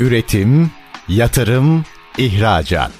[0.00, 0.70] Üretim,
[1.08, 1.84] yatırım,
[2.18, 2.92] ihracat.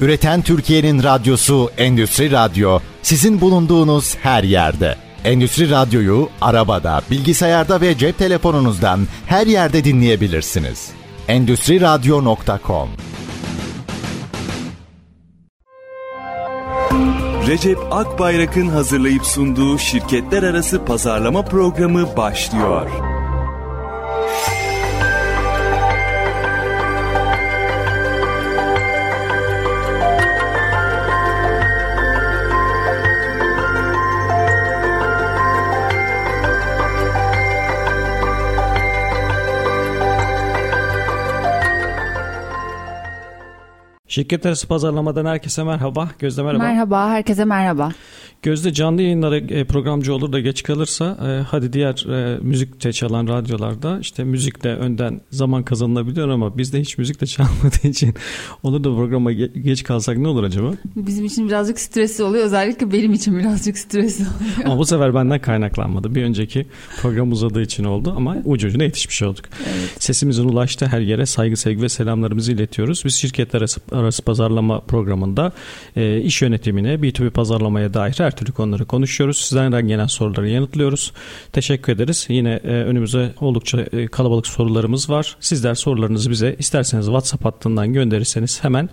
[0.00, 4.96] Üreten Türkiye'nin radyosu Endüstri Radyo sizin bulunduğunuz her yerde.
[5.24, 10.90] Endüstri Radyo'yu arabada, bilgisayarda ve cep telefonunuzdan her yerde dinleyebilirsiniz.
[11.28, 12.88] Endüstri Radyo.com
[17.46, 23.11] Recep Akbayrak'ın hazırlayıp sunduğu şirketler arası pazarlama programı başlıyor.
[44.12, 46.08] Şirket arası pazarlamadan herkese merhaba.
[46.18, 46.64] Gözde merhaba.
[46.64, 47.92] Merhaba, herkese merhaba.
[48.42, 53.28] Gözde canlı yayınlara e, programcı olur da geç kalırsa e, hadi diğer e, müzikte çalan
[53.28, 58.14] radyolarda işte müzikle önden zaman kazanılabiliyor ama bizde hiç müzik de çalmadığı için
[58.62, 60.70] olur da programa geç kalsak ne olur acaba?
[60.96, 62.44] Bizim için birazcık stresli oluyor.
[62.44, 64.64] Özellikle benim için birazcık stresli oluyor.
[64.64, 66.14] Ama bu sefer benden kaynaklanmadı.
[66.14, 66.66] Bir önceki
[67.02, 69.44] program uzadığı için oldu ama ucu ucuna yetişmiş olduk.
[69.62, 70.02] Evet.
[70.02, 73.02] Sesimizin ulaştı her yere saygı sevgi ve selamlarımızı iletiyoruz.
[73.04, 75.52] Biz şirketler arası, arası pazarlama programında
[76.22, 79.38] iş yönetimine B2B pazarlamaya dair her türlü konuları konuşuyoruz.
[79.38, 81.12] Sizden gelen soruları yanıtlıyoruz.
[81.52, 82.26] Teşekkür ederiz.
[82.28, 85.36] Yine e, önümüze oldukça e, kalabalık sorularımız var.
[85.40, 88.88] Sizler sorularınızı bize isterseniz WhatsApp hattından gönderirseniz hemen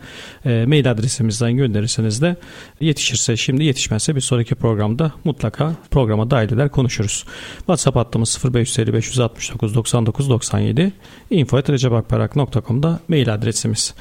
[0.46, 2.36] e, mail adresimizden gönderirseniz de
[2.82, 7.26] yetişirse şimdi yetişmezse bir sonraki programda mutlaka programa dahil eder konuşuruz.
[7.58, 10.92] WhatsApp hattımız 0550 569 99 97
[11.32, 13.94] info.recepakparak.com'da mail adresimiz.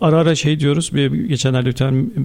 [0.00, 0.94] Ara ara şey diyoruz.
[0.94, 1.70] Bir, geçenlerde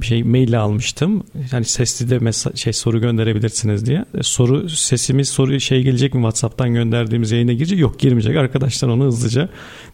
[0.02, 1.24] bir şey mail almıştım.
[1.52, 4.06] Yani sesli de mesaj, şey soru gönderebilirsiniz diye.
[4.18, 7.80] E, soru sesimiz soru şey gelecek mi WhatsApp'tan gönderdiğimiz yayına girecek?
[7.80, 8.38] Yok girmeyecek.
[8.38, 9.50] Arkadaşlar onu hızlıca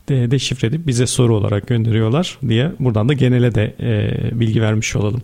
[0.10, 4.96] de, deşifre edip bize soru olarak gönderiyorlar diye buradan da genele de e, bilgi vermiş
[4.96, 5.22] olalım.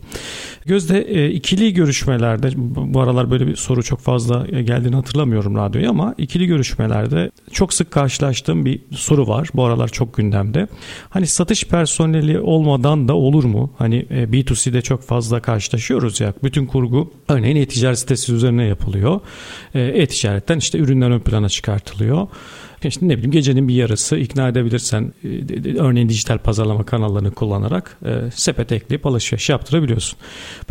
[0.66, 2.52] Gözde e, ikili görüşmelerde
[2.94, 7.92] bu aralar böyle bir soru çok fazla geldiğini hatırlamıyorum radyoya ama ikili görüşmelerde çok sık
[7.92, 9.50] karşılaştığım bir soru var.
[9.54, 10.68] Bu aralar çok gündemde.
[11.10, 13.74] Hani satış personeli olmadan da olur mu?
[13.78, 16.34] Hani e, B2C'de çok fazla karşılaşıyoruz ya.
[16.44, 19.20] Bütün kurgu örneğin e-ticaret sitesi üzerine yapılıyor.
[19.76, 22.28] E, e-ticaretten işte ürünler ön plana çıkartılıyor
[22.90, 28.32] işte ne bileyim gecenin bir yarısı ikna edebilirsen e, örneğin dijital pazarlama kanallarını kullanarak e,
[28.32, 30.20] sepet ekleyip alışveriş yaptırabiliyorsun.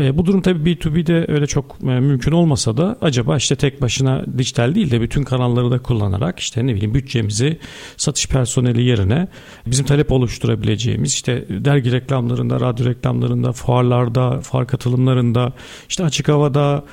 [0.00, 4.74] E, bu durum tabii B2B'de öyle çok mümkün olmasa da acaba işte tek başına dijital
[4.74, 7.58] değil de bütün kanalları da kullanarak işte ne bileyim bütçemizi
[7.96, 9.28] satış personeli yerine
[9.66, 15.52] bizim talep oluşturabileceğimiz işte dergi reklamlarında, radyo reklamlarında, fuarlarda, fuar katılımlarında,
[15.88, 16.84] işte açık havada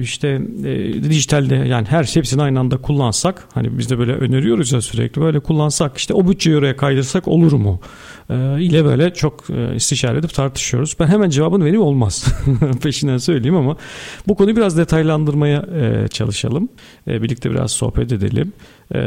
[0.00, 0.28] işte
[0.64, 4.80] e, dijitalde yani her şey hepsini aynı anda kullansak hani biz de böyle öneriyoruz ya
[4.80, 7.80] sürekli böyle kullansak işte o bütçeyi oraya kaydırsak olur mu
[8.30, 10.96] e, ile böyle çok e, istişare edip tartışıyoruz.
[11.00, 12.24] Ben hemen cevabını vereyim olmaz
[12.82, 13.76] peşinden söyleyeyim ama
[14.28, 16.68] bu konuyu biraz detaylandırmaya e, çalışalım.
[17.06, 18.52] Birlikte biraz sohbet edelim.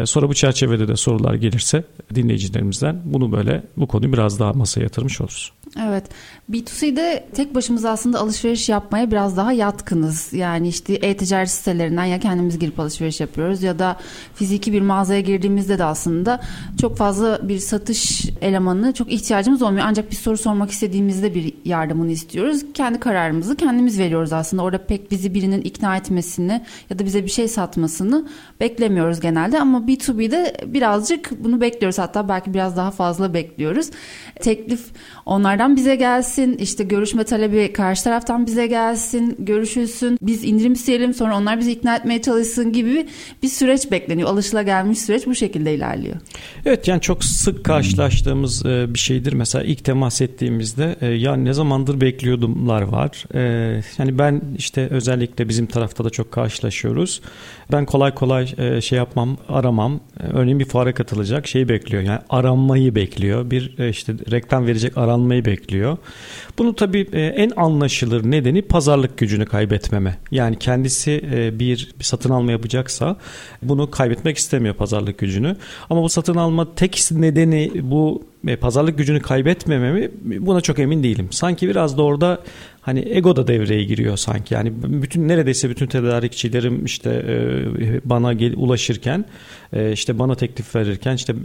[0.06, 1.84] Sonra bu çerçevede de sorular gelirse
[2.16, 5.52] dinleyicilerimizden bunu böyle bu konuyu biraz daha masaya yatırmış oluruz.
[5.88, 6.04] Evet.
[6.52, 10.34] B2C'de tek başımıza aslında alışveriş yapmaya biraz daha yatkınız.
[10.34, 13.98] Yani işte e-ticaret sitelerinden ya kendimiz girip alışveriş yapıyoruz ya da
[14.36, 16.42] fiziki bir mağazaya girdiğimizde de aslında
[16.82, 19.86] çok fazla bir satış elemanına çok ihtiyacımız olmuyor.
[19.88, 22.66] Ancak bir soru sormak istediğimizde bir yardımını istiyoruz.
[22.74, 24.64] Kendi kararımızı kendimiz veriyoruz aslında.
[24.64, 28.28] Orada pek bizi birinin ikna etmesini ya da bize bir şey satmasını
[28.60, 29.60] beklemiyoruz genelde.
[29.60, 32.00] Ama B2B'de birazcık bunu bekliyoruz.
[32.00, 33.90] Hatta belki biraz daha fazla bekliyoruz.
[34.40, 34.86] Teklif
[35.26, 36.37] onlardan bize gelsin.
[36.38, 39.36] İşte görüşme talebi karşı taraftan bize gelsin.
[39.40, 40.18] Görüşülsün.
[40.22, 43.08] Biz indirim isteyelim sonra onlar bizi ikna etmeye çalışsın gibi
[43.44, 44.30] bir süreç bekleniyor.
[44.30, 46.16] Alışılagelmiş süreç bu şekilde ilerliyor.
[46.66, 49.34] Evet yani çok sık karşılaştığımız e, bir şeydir.
[49.34, 53.26] Mesela ilk temas ettiğimizde e, ya ne zamandır bekliyordumlar var.
[53.34, 53.42] E,
[53.98, 57.22] yani ben işte özellikle bizim tarafta da çok karşılaşıyoruz.
[57.72, 58.48] Ben kolay kolay
[58.82, 60.00] şey yapmam, aramam.
[60.34, 62.04] Örneğin bir fuara katılacak şeyi bekliyor.
[62.04, 63.52] Yani aranmayı bekliyor.
[63.52, 65.98] Bir işte reklam verecek aranmayı bekliyor.
[66.58, 70.18] Bunu tabii e, en anlaşılır nedeni pazarlık gücünü kaybetmeme.
[70.32, 73.18] Yani kendisi e, bir satın alma yapacaksa
[73.62, 75.56] bunu kaybetmek istemiyor pazarlık gücünü.
[75.90, 81.28] Ama bu satın alma tek nedeni bu e, pazarlık gücünü kaybetmeme buna çok emin değilim.
[81.32, 82.44] Sanki biraz da orada
[82.88, 84.54] hani ego da devreye giriyor sanki.
[84.54, 87.26] Yani bütün neredeyse bütün tedarikçilerim işte
[88.06, 89.26] bana gel, ulaşırken
[89.94, 91.36] işte bana teklif verirken işte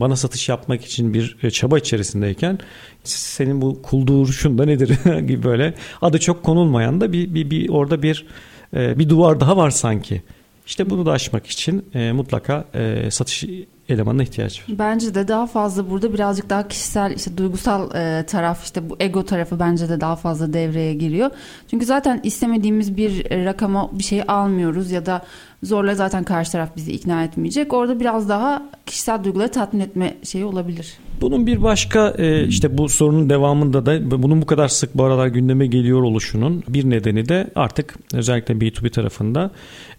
[0.00, 2.58] bana satış yapmak için bir çaba içerisindeyken
[3.04, 4.88] senin bu kul duruşun nedir
[5.26, 8.26] gibi böyle adı çok konulmayan da bir, bir, bir orada bir
[8.72, 10.22] bir duvar daha var sanki.
[10.66, 13.44] İşte bunu da aşmak için e, mutlaka e, satış
[13.88, 14.78] elemanına ihtiyaç var.
[14.78, 19.24] Bence de daha fazla burada birazcık daha kişisel işte duygusal e, taraf işte bu ego
[19.24, 21.30] tarafı bence de daha fazla devreye giriyor.
[21.70, 25.22] Çünkü zaten istemediğimiz bir rakama bir şey almıyoruz ya da
[25.62, 27.72] zorla zaten karşı taraf bizi ikna etmeyecek.
[27.72, 30.98] Orada biraz daha kişisel duyguları tatmin etme şeyi olabilir.
[31.20, 35.26] Bunun bir başka e, işte bu sorunun devamında da bunun bu kadar sık bu aralar
[35.26, 39.50] gündeme geliyor oluşunun bir nedeni de artık özellikle B2B tarafında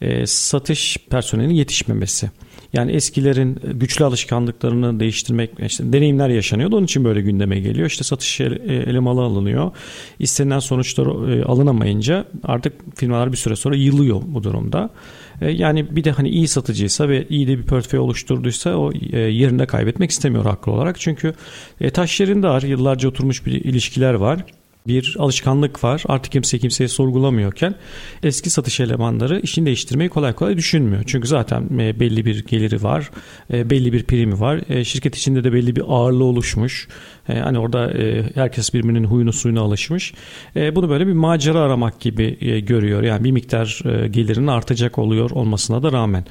[0.01, 2.29] e, satış personelinin yetişmemesi.
[2.75, 6.75] Yani eskilerin güçlü alışkanlıklarını değiştirmek, işte deneyimler yaşanıyordu.
[6.75, 7.87] Onun için böyle gündeme geliyor.
[7.87, 9.71] İşte satış elemanı alınıyor.
[10.19, 14.89] İstenilen sonuçlar e, alınamayınca artık firmalar bir süre sonra yılıyor bu durumda.
[15.41, 19.19] E, yani bir de hani iyi satıcıysa ve iyi de bir portföy oluşturduysa o e,
[19.19, 20.99] yerinde kaybetmek istemiyor haklı olarak.
[20.99, 21.33] Çünkü
[21.93, 22.61] taş yerinde var.
[22.61, 24.45] Yıllarca oturmuş bir ilişkiler var
[24.87, 26.03] bir alışkanlık var.
[26.07, 27.75] Artık kimse kimseye sorgulamıyorken
[28.23, 31.03] eski satış elemanları işini değiştirmeyi kolay kolay düşünmüyor.
[31.07, 33.11] Çünkü zaten e, belli bir geliri var,
[33.53, 34.61] e, belli bir primi var.
[34.69, 36.87] E, şirket içinde de belli bir ağırlığı oluşmuş.
[37.27, 37.93] Hani orada
[38.35, 40.13] herkes birbirinin huyunu suyuna alışmış.
[40.55, 43.03] Bunu böyle bir macera aramak gibi görüyor.
[43.03, 46.25] Yani bir miktar gelirinin artacak oluyor olmasına da rağmen.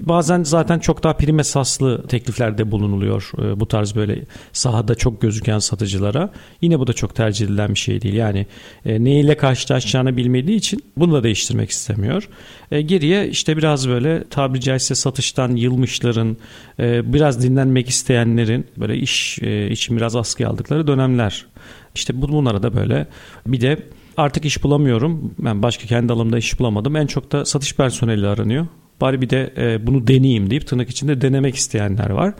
[0.00, 4.22] Bazen zaten çok daha prim esaslı tekliflerde bulunuluyor e, bu tarz böyle
[4.52, 6.30] sahada çok gözüken satıcılara.
[6.60, 8.14] Yine bu da çok tercih edilen bir şey değil.
[8.14, 8.46] Yani
[8.86, 12.28] e, neyle karşılaşacağını bilmediği için bunu da değiştirmek istemiyor.
[12.70, 16.36] E, geriye işte biraz böyle tabiri caizse satıştan yılmışların,
[16.78, 19.38] biraz dinlenmek isteyenlerin böyle iş
[19.70, 21.46] için biraz askıya aldıkları dönemler.
[21.94, 23.06] İşte bunlara da böyle
[23.46, 23.76] bir de
[24.16, 25.34] artık iş bulamıyorum.
[25.38, 26.96] Ben başka kendi alanımda iş bulamadım.
[26.96, 28.66] En çok da satış personeli aranıyor.
[29.00, 32.34] Bari bir de e, bunu deneyeyim deyip tırnak içinde denemek isteyenler var.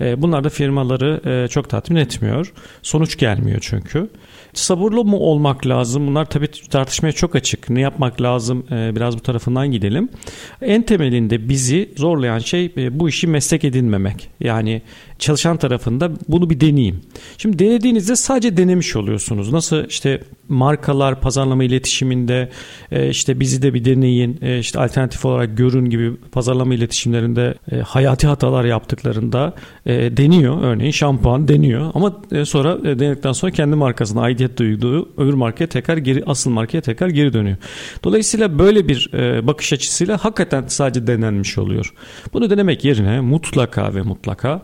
[0.00, 2.52] E, bunlar da firmaları e, çok tatmin etmiyor.
[2.82, 4.08] Sonuç gelmiyor çünkü.
[4.54, 6.06] Sabırlı mı olmak lazım?
[6.06, 7.70] Bunlar tabii tartışmaya çok açık.
[7.70, 8.66] Ne yapmak lazım?
[8.70, 10.08] E, biraz bu tarafından gidelim.
[10.62, 14.28] En temelinde bizi zorlayan şey e, bu işi meslek edinmemek.
[14.40, 14.82] Yani
[15.22, 17.00] çalışan tarafında bunu bir deneyeyim.
[17.38, 19.52] Şimdi denediğinizde sadece denemiş oluyorsunuz.
[19.52, 22.48] Nasıl işte markalar pazarlama iletişiminde
[22.90, 27.76] e, işte bizi de bir deneyin, e, işte alternatif olarak görün gibi pazarlama iletişimlerinde e,
[27.76, 29.54] hayati hatalar yaptıklarında
[29.86, 30.62] deniyor.
[30.62, 36.22] Örneğin şampuan deniyor ama sonra denedikten sonra kendi markasına aidiyet duyduğu öbür markaya tekrar geri
[36.26, 37.56] asıl markaya tekrar geri dönüyor.
[38.04, 39.10] Dolayısıyla böyle bir
[39.46, 41.94] bakış açısıyla hakikaten sadece denenmiş oluyor.
[42.32, 44.62] Bunu denemek yerine mutlaka ve mutlaka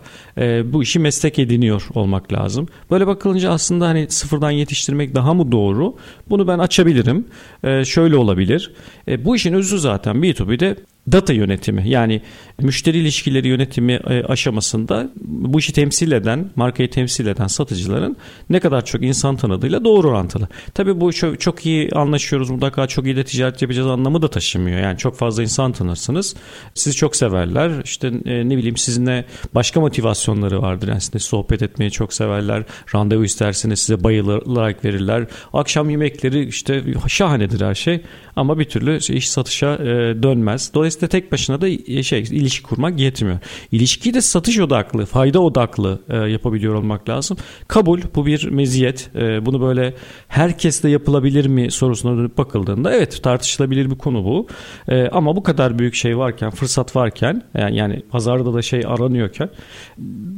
[0.72, 2.68] bu işi meslek ediniyor olmak lazım.
[2.90, 5.96] Böyle bakılınca aslında hani sıfırdan yetiştirmek daha mı doğru?
[6.30, 7.26] Bunu ben açabilirim.
[7.64, 8.72] E, şöyle olabilir.
[9.08, 10.76] E, bu işin özü zaten B2B'de
[11.12, 12.22] data yönetimi yani
[12.62, 18.16] müşteri ilişkileri yönetimi e, aşamasında bu işi temsil eden, markayı temsil eden satıcıların
[18.50, 20.48] ne kadar çok insan tanıdığıyla doğru orantılı.
[20.74, 24.80] Tabii bu çok, çok iyi anlaşıyoruz mutlaka çok iyi de ticaret yapacağız anlamı da taşımıyor.
[24.80, 26.36] Yani çok fazla insan tanırsınız.
[26.74, 27.70] Sizi çok severler.
[27.84, 30.88] İşte e, ne bileyim sizinle başka motivasyonları vardır.
[30.88, 32.62] Yani sizinle sohbet etmeyi çok severler.
[32.94, 35.26] Randevu isterseniz size bayılarak verirler.
[35.52, 38.00] Akşam yemekleri işte şahanedir her şey.
[38.36, 39.86] Ama bir türlü iş satışa e,
[40.22, 40.70] dönmez.
[40.74, 41.68] Dolayısıyla tek başına da
[42.02, 43.38] şey ilişki kurmak yetmiyor.
[43.72, 47.36] İlişkiyi de satış odaklı, fayda odaklı e, yapabiliyor olmak lazım.
[47.68, 49.10] Kabul bu bir meziyet.
[49.14, 49.94] E, bunu böyle
[50.28, 54.46] herkesle yapılabilir mi sorusuna dönüp bakıldığında evet tartışılabilir bir konu bu.
[54.88, 59.48] E, ama bu kadar büyük şey varken, fırsat varken yani, yani pazarda da şey aranıyorken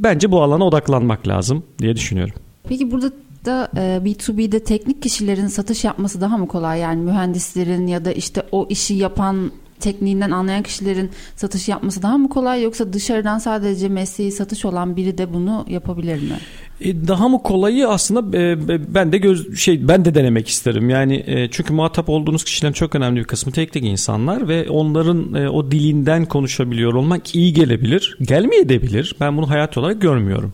[0.05, 2.35] bence bu alana odaklanmak lazım diye düşünüyorum.
[2.69, 3.13] Peki burada
[3.45, 6.81] da e, B2B'de teknik kişilerin satış yapması daha mı kolay?
[6.81, 12.29] Yani mühendislerin ya da işte o işi yapan tekniğinden anlayan kişilerin satış yapması daha mı
[12.29, 16.39] kolay yoksa dışarıdan sadece mesleği satış olan biri de bunu yapabilir mi?
[16.81, 18.59] E, daha mı kolayı aslında e,
[18.95, 20.91] ben de göz şey ben de denemek isterim.
[20.91, 25.71] Yani e, çünkü muhatap olduğunuz kişilerin çok önemli bir kısmı teknik insanlar ve onların o
[25.71, 28.19] dilinden konuşabiliyor olmak iyi gelebilir.
[28.23, 29.17] Gelmeyebilir.
[29.21, 30.53] Ben bunu hayat olarak görmüyorum.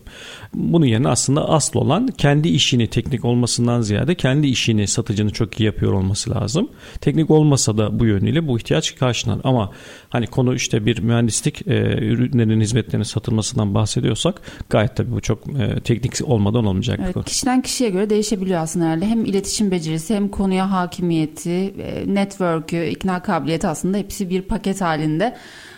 [0.53, 5.63] Bunun yerine aslında asıl olan kendi işini teknik olmasından ziyade kendi işini satıcının çok iyi
[5.63, 6.69] yapıyor olması lazım.
[7.01, 9.39] Teknik olmasa da bu yönüyle bu ihtiyaç karşılar.
[9.43, 9.71] Ama
[10.09, 15.79] hani konu işte bir mühendislik e, ürünlerin hizmetlerinin satılmasından bahsediyorsak gayet tabii bu çok e,
[15.79, 17.23] teknik olmadan olmayacak evet, bir konu.
[17.23, 19.05] Kişiden kişiye göre değişebiliyor aslında herhalde.
[19.05, 25.35] Hem iletişim becerisi hem konuya hakimiyeti, e, network'ü, ikna kabiliyeti aslında hepsi bir paket halinde.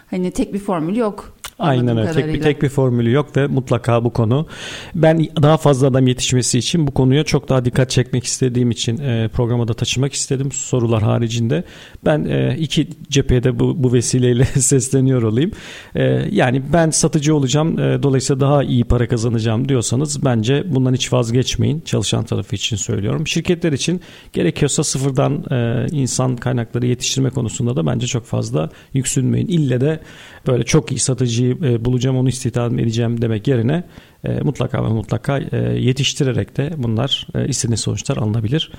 [0.10, 1.39] Hani tek bir formül yok.
[1.60, 2.12] Aynen öyle.
[2.12, 4.48] Tek bir, tek bir formülü yok ve mutlaka bu konu.
[4.96, 9.30] Ben daha fazla adam yetişmesi için bu konuya çok daha dikkat çekmek istediğim için e,
[9.34, 11.64] programa da taşımak istedim sorular haricinde.
[12.06, 15.52] Ben e, iki cephede bu, bu vesileyle sesleniyor olayım.
[15.96, 21.14] E, yani ben satıcı olacağım e, dolayısıyla daha iyi para kazanacağım diyorsanız bence bundan hiç
[21.14, 21.82] vazgeçmeyin.
[21.82, 23.28] Çalışan tarafı için söylüyorum.
[23.28, 24.02] Şirketler için
[24.34, 29.48] gerekiyorsa sıfırdan e, insan kaynakları yetiştirme konusunda da bence çok fazla yüksünmeyin.
[29.48, 30.00] İlle de
[30.48, 33.84] böyle çok iyi satıcıyı e, bulacağım onu istihdam edeceğim demek yerine
[34.24, 38.72] e, mutlaka ve mutlaka e, yetiştirerek de bunlar e, istediğiniz sonuçlar alınabilir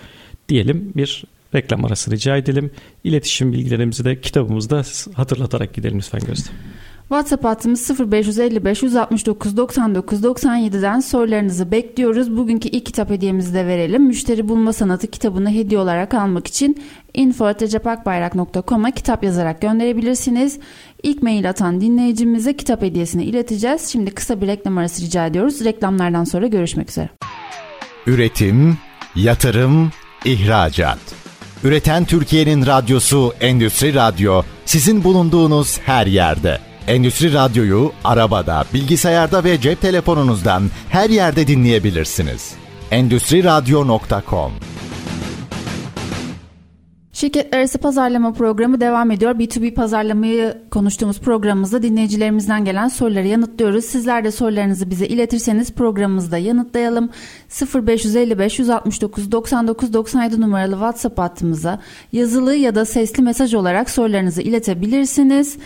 [0.48, 1.24] diyelim bir
[1.54, 2.70] reklam arası rica edelim.
[3.04, 4.82] İletişim bilgilerimizi de kitabımızda
[5.14, 6.50] hatırlatarak gidelim lütfen Gözde.
[7.10, 12.36] WhatsApp hattımız 0555 169 99 97'den sorularınızı bekliyoruz.
[12.36, 14.02] Bugünkü ilk kitap hediyemizi de verelim.
[14.02, 16.82] Müşteri Bulma Sanatı kitabını hediye olarak almak için
[17.14, 20.58] info.recepakbayrak.com'a kitap yazarak gönderebilirsiniz.
[21.02, 23.88] İlk mail atan dinleyicimize kitap hediyesini ileteceğiz.
[23.92, 25.64] Şimdi kısa bir reklam arası rica ediyoruz.
[25.64, 27.08] Reklamlardan sonra görüşmek üzere.
[28.06, 28.78] Üretim,
[29.16, 29.90] yatırım,
[30.24, 30.98] ihracat.
[31.64, 36.69] Üreten Türkiye'nin radyosu Endüstri Radyo sizin bulunduğunuz her yerde.
[36.88, 42.54] Endüstri Radyo'yu arabada, bilgisayarda ve cep telefonunuzdan her yerde dinleyebilirsiniz.
[42.90, 44.52] Endüstri Radyo.com
[47.20, 49.34] Şirketler arası pazarlama programı devam ediyor.
[49.34, 53.84] B2B pazarlamayı konuştuğumuz programımızda dinleyicilerimizden gelen soruları yanıtlıyoruz.
[53.84, 57.10] Sizler de sorularınızı bize iletirseniz programımızda yanıtlayalım.
[57.74, 61.80] 0555 169 99 97 numaralı WhatsApp hattımıza
[62.12, 65.58] yazılı ya da sesli mesaj olarak sorularınızı iletebilirsiniz.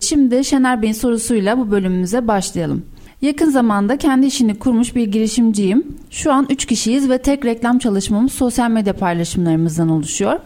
[0.00, 2.84] Şimdi Şener Bey'in sorusuyla bu bölümümüze başlayalım.
[3.22, 5.86] Yakın zamanda kendi işini kurmuş bir girişimciyim.
[6.10, 10.40] Şu an 3 kişiyiz ve tek reklam çalışmamız sosyal medya paylaşımlarımızdan oluşuyor.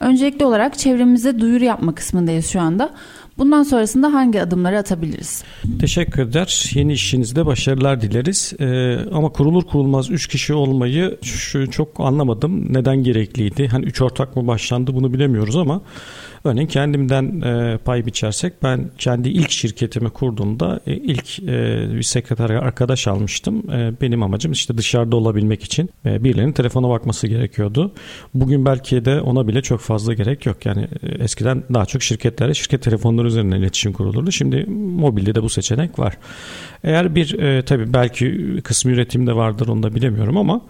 [0.00, 2.94] Öncelikli olarak çevremize duyuru yapma kısmındayız şu anda.
[3.38, 5.44] Bundan sonrasında hangi adımları atabiliriz?
[5.80, 6.70] Teşekkürler.
[6.74, 8.52] Yeni işinizde başarılar dileriz.
[8.60, 12.72] Ee, ama kurulur kurulmaz 3 kişi olmayı şu çok anlamadım.
[12.72, 13.68] Neden gerekliydi?
[13.68, 15.80] Hani 3 ortak mı başlandı bunu bilemiyoruz ama
[16.44, 22.50] Örneğin kendimden e, pay biçersek ben kendi ilk şirketimi kurduğumda e, ilk e, bir sekreter
[22.50, 23.70] arkadaş almıştım.
[23.70, 27.92] E, benim amacım işte dışarıda olabilmek için e, birilerinin telefona bakması gerekiyordu.
[28.34, 30.66] Bugün belki de ona bile çok fazla gerek yok.
[30.66, 34.32] Yani e, eskiden daha çok şirketlere şirket telefonları üzerinden iletişim kurulurdu.
[34.32, 36.18] Şimdi mobilde de bu seçenek var.
[36.84, 40.60] Eğer bir e, tabii belki kısmı üretimde vardır onu da bilemiyorum ama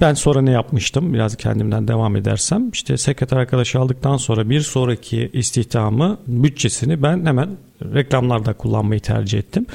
[0.00, 1.14] ben sonra ne yapmıştım?
[1.14, 2.70] Biraz kendimden devam edersem.
[2.70, 7.48] işte sekreter arkadaşı aldıktan sonra bir sonraki istihdamı, bütçesini ben hemen
[7.94, 9.66] reklamlarda kullanmayı tercih ettim.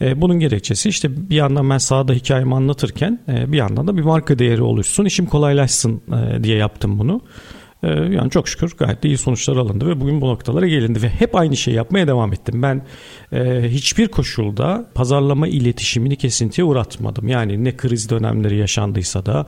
[0.00, 4.02] E, bunun gerekçesi işte bir yandan ben sahada hikayemi anlatırken e, bir yandan da bir
[4.02, 7.20] marka değeri oluşsun, işim kolaylaşsın e, diye yaptım bunu.
[7.86, 11.56] Yani çok şükür gayet iyi sonuçlar alındı ve bugün bu noktalara gelindi ve hep aynı
[11.56, 12.62] şeyi yapmaya devam ettim.
[12.62, 12.82] Ben
[13.32, 17.28] e, hiçbir koşulda pazarlama iletişimini kesintiye uğratmadım.
[17.28, 19.46] Yani ne kriz dönemleri yaşandıysa da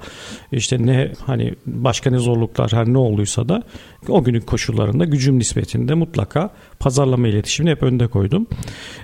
[0.52, 3.62] işte ne hani başka ne zorluklar her ne olduysa da
[4.08, 8.46] o günün koşullarında gücüm nispetinde mutlaka pazarlama iletişimini hep önde koydum.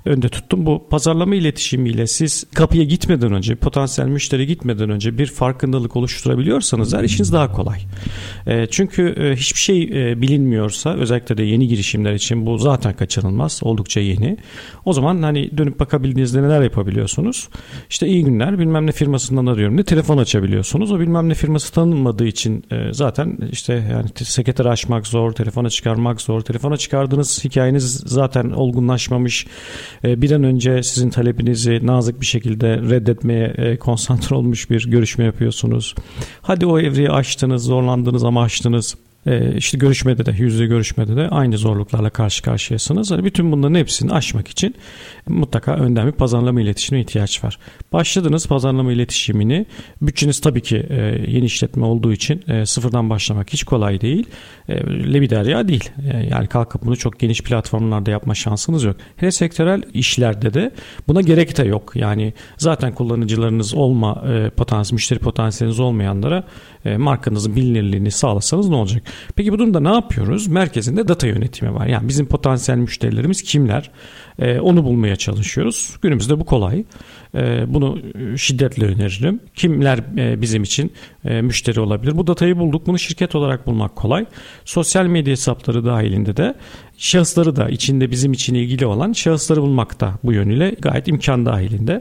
[0.05, 0.67] Önde tuttum.
[0.67, 7.05] Bu pazarlama iletişimiyle siz kapıya gitmeden önce, potansiyel müşteri gitmeden önce bir farkındalık oluşturabiliyorsanız her
[7.05, 7.79] işiniz daha kolay.
[8.47, 13.61] E, çünkü e, hiçbir şey e, bilinmiyorsa özellikle de yeni girişimler için bu zaten kaçınılmaz.
[13.63, 14.37] Oldukça yeni.
[14.85, 17.49] O zaman hani dönüp bakabildiğinizde neler yapabiliyorsunuz?
[17.91, 19.77] İşte iyi günler bilmem ne firmasından arıyorum.
[19.77, 20.93] Ne telefon açabiliyorsunuz.
[20.93, 26.41] O bilmem ne firması tanınmadığı için zaten işte yani sekreter açmak zor, telefona çıkarmak zor.
[26.41, 29.47] Telefona çıkardığınız hikayeniz zaten olgunlaşmamış.
[30.05, 35.95] Bir an önce sizin talebinizi nazik bir şekilde reddetmeye konsantre olmuş bir görüşme yapıyorsunuz.
[36.43, 38.95] Hadi o evreyi açtınız, zorlandınız ama açtınız.
[39.27, 43.11] E, işte görüşmede de yüzde görüşmede de aynı zorluklarla karşı karşıyasınız.
[43.11, 44.75] Hani bütün bunların hepsini aşmak için
[45.29, 47.59] mutlaka önden bir pazarlama iletişimine ihtiyaç var.
[47.93, 49.67] Başladınız pazarlama iletişimini.
[50.03, 50.97] Bütçeniz tabii ki e,
[51.29, 54.27] yeni işletme olduğu için e, sıfırdan başlamak hiç kolay değil.
[54.69, 54.75] E,
[55.13, 55.91] lebiderya değil.
[56.31, 58.97] Yani kalkıp bunu çok geniş platformlarda yapma şansınız yok.
[59.17, 60.71] Hele sektörel işlerde de
[61.09, 61.93] buna gerek de yok.
[61.97, 64.25] Yani zaten kullanıcılarınız olma
[64.57, 66.45] potansiyel, müşteri potansiyeliniz olmayanlara
[66.85, 69.03] e, markanızın bilinirliğini sağlasanız ne olacak?
[69.37, 70.47] Peki bu durumda ne yapıyoruz?
[70.47, 71.87] Merkezinde data yönetimi var.
[71.87, 73.91] Yani bizim potansiyel müşterilerimiz kimler?
[74.39, 75.97] E, onu bulmaya çalışıyoruz.
[76.03, 76.85] Günümüzde bu kolay.
[77.35, 77.99] E, bunu
[78.37, 79.41] şiddetle öneririm.
[79.55, 80.93] Kimler e, bizim için
[81.25, 82.17] e, müşteri olabilir?
[82.17, 82.87] Bu datayı bulduk.
[82.87, 84.27] Bunu şirket olarak bulmak kolay.
[84.65, 86.55] Sosyal medya hesapları dahilinde de
[86.99, 92.01] şahısları da içinde bizim için ilgili olan şahısları bulmak da bu yönüyle gayet imkan dahilinde.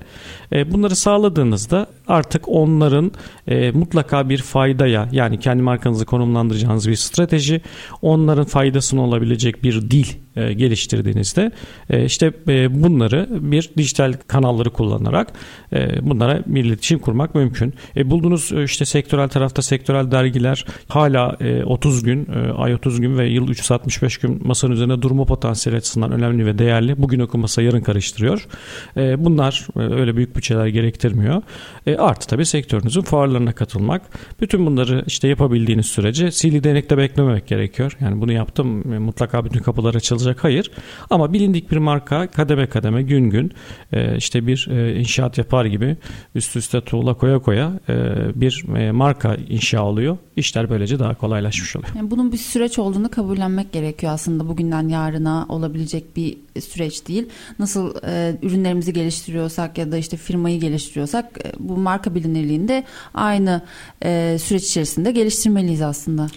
[0.54, 3.12] E, bunları sağladığınızda artık onların
[3.48, 7.62] e, mutlaka bir faydaya yani kendi markanızı konumlandıracağınız bir strateji,
[8.02, 11.52] onların faydasına olabilecek bir dil e, geliştirdiğinizde
[11.90, 15.28] e, işte e, bunları bir dijital kanalları kullanarak
[15.74, 17.74] e, bunlara bir iletişim kurmak mümkün.
[17.98, 22.28] E, bulduğunuz e, işte sektörel tarafta sektörel dergiler hala e, 30 gün,
[22.58, 27.02] ay 30 gün ve yıl 365 gün masanın üzerine durma potansiyeli açısından önemli ve değerli.
[27.02, 28.48] Bugün okunmasa yarın karıştırıyor.
[28.96, 31.42] Bunlar öyle büyük bütçeler gerektirmiyor.
[31.88, 34.02] E, artı tabii sektörünüzün fuarlarına katılmak.
[34.42, 37.98] Bütün bunları işte yapabildiğiniz sürece sili denekte beklememek gerekiyor.
[38.00, 40.44] Yani bunu yaptım mutlaka bütün kapılar açılacak.
[40.44, 40.72] Hayır.
[41.10, 43.52] Ama bilindik bir marka kademe kademe gün gün
[43.92, 45.98] e, işte bir e, inşaat yapar gibi
[46.36, 47.96] üst üste tuğla koya koya e,
[48.42, 50.18] bir e, marka inşa oluyor.
[50.36, 51.92] İşler böylece daha kolaylaşmış oluyor.
[51.96, 57.30] Yani bunun bir süreç olduğunu kabullenmek gerekiyor aslında bugünden yarına olabilecek bir süreç değil.
[57.60, 63.62] Nasıl e, ürünlerimizi geliştiriyorsak ya da işte firmayı geliştiriyorsak e, bu marka bilinirliğinde aynı
[64.04, 66.28] e, süreç içerisinde geliştirmeliyiz aslında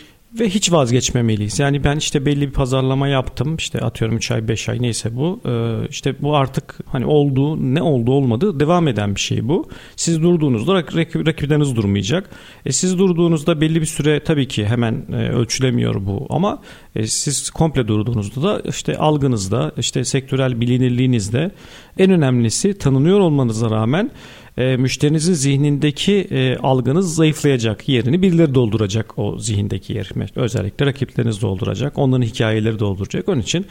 [0.41, 1.59] ve hiç vazgeçmemeliyiz.
[1.59, 3.57] Yani ben işte belli bir pazarlama yaptım.
[3.57, 5.41] İşte atıyorum 3 ay 5 ay neyse bu.
[5.47, 9.69] Ee, işte bu artık hani oldu ne oldu olmadı devam eden bir şey bu.
[9.97, 12.31] Siz durduğunuzda rakip, rakipleriniz durmayacak.
[12.67, 16.63] E siz durduğunuzda belli bir süre tabii ki hemen e, ölçülemiyor bu ama
[16.97, 21.51] e, siz komple durduğunuzda da işte algınızda işte sektörel bilinirliğinizde
[21.99, 24.11] en önemlisi tanınıyor olmanıza rağmen
[24.57, 27.89] e, müşterinizin zihnindeki e, algınız zayıflayacak.
[27.89, 30.11] Yerini birileri dolduracak o zihindeki yer.
[30.37, 31.99] Özellikle rakipleriniz dolduracak.
[31.99, 33.29] Onların hikayeleri dolduracak.
[33.29, 33.67] Onun için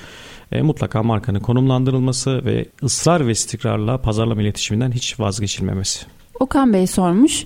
[0.52, 6.06] e, mutlaka markanın konumlandırılması ve ısrar ve istikrarla pazarlama iletişiminden hiç vazgeçilmemesi.
[6.40, 7.44] Okan Bey sormuş.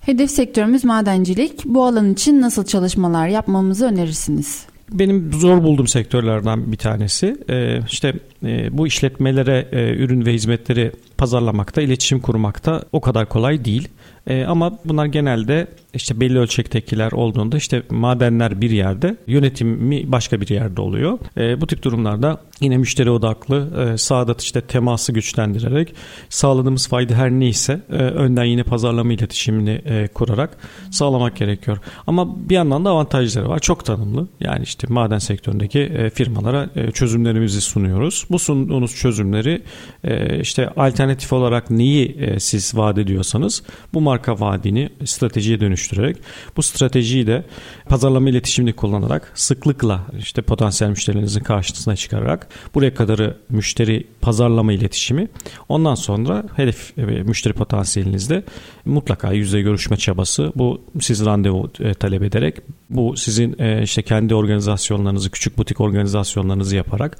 [0.00, 1.64] Hedef sektörümüz madencilik.
[1.64, 4.66] Bu alan için nasıl çalışmalar yapmamızı önerirsiniz?
[4.92, 7.36] Benim zor bulduğum sektörlerden bir tanesi.
[7.50, 8.12] Ee, işte
[8.44, 13.88] e, bu işletmelere e, ürün ve hizmetleri pazarlamakta, iletişim kurmakta o kadar kolay değil.
[14.28, 20.48] E, ama bunlar genelde işte belli ölçektekiler olduğunda işte madenler bir yerde, yönetimi başka bir
[20.48, 21.18] yerde oluyor.
[21.36, 25.94] E, bu tip durumlarda yine müşteri odaklı, e, sağda işte teması güçlendirerek
[26.28, 30.56] sağladığımız fayda her neyse e, önden yine pazarlama iletişimini e, kurarak
[30.90, 31.78] sağlamak gerekiyor.
[32.06, 33.58] Ama bir yandan da avantajları var.
[33.58, 34.28] Çok tanımlı.
[34.40, 38.26] Yani işte maden sektöründeki e, firmalara e, çözümlerimizi sunuyoruz.
[38.30, 39.62] Bu sunduğunuz çözümleri
[40.04, 43.62] e, işte alternatif olarak neyi e, siz vaat ediyorsanız
[43.94, 46.16] bu marka vaadini stratejiye dönüştürerek.
[46.56, 47.44] Bu stratejiyi de
[47.88, 55.28] pazarlama iletişimini kullanarak sıklıkla işte potansiyel müşterilerinizin karşısına çıkararak buraya kadarı müşteri pazarlama iletişimi
[55.68, 58.44] ondan sonra hedef e, müşteri potansiyelinizde
[58.84, 62.56] mutlaka yüzde görüşme çabası bu siz randevu e, talep ederek
[62.90, 67.18] bu sizin e, işte kendi organizasyonlarınızı küçük butik organizasyonlarınızı yaparak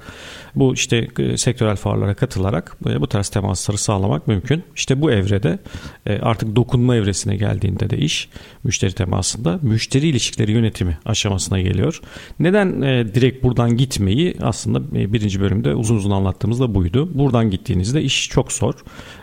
[0.55, 4.63] bu işte sektörel fuarlara katılarak bu tarz temasları sağlamak mümkün.
[4.75, 5.59] İşte bu evrede
[6.21, 8.29] artık dokunma evresine geldiğinde de iş
[8.63, 12.01] müşteri temasında müşteri ilişkileri yönetimi aşamasına geliyor.
[12.39, 12.81] Neden
[13.13, 17.09] direkt buradan gitmeyi aslında birinci bölümde uzun uzun anlattığımızda buydu.
[17.13, 18.73] Buradan gittiğinizde iş çok zor.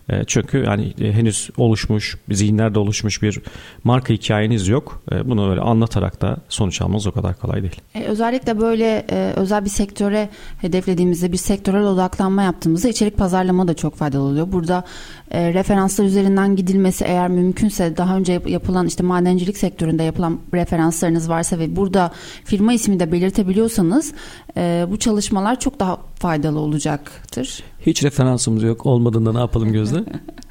[0.09, 3.41] E, çünkü yani e, henüz oluşmuş, zihinlerde oluşmuş bir
[3.85, 5.03] marka hikayeniz yok.
[5.13, 7.81] E, bunu öyle anlatarak da sonuç almanız o kadar kolay değil.
[8.09, 9.05] özellikle böyle
[9.37, 10.29] özel bir sektöre
[10.61, 14.53] hedeflediğimizde bir sektörel odaklanma yaptığımızda içerik pazarlama da çok faydalı oluyor.
[14.53, 14.85] Burada
[15.33, 21.77] referanslar üzerinden gidilmesi eğer mümkünse daha önce yapılan işte madencilik sektöründe yapılan referanslarınız varsa ve
[21.77, 22.13] burada
[22.45, 24.13] firma ismi de belirtebiliyorsanız
[24.91, 27.63] bu çalışmalar çok daha faydalı olacaktır.
[27.87, 28.87] Hiç referansımız yok.
[28.87, 30.05] Olmadığında ne yapalım Gözde?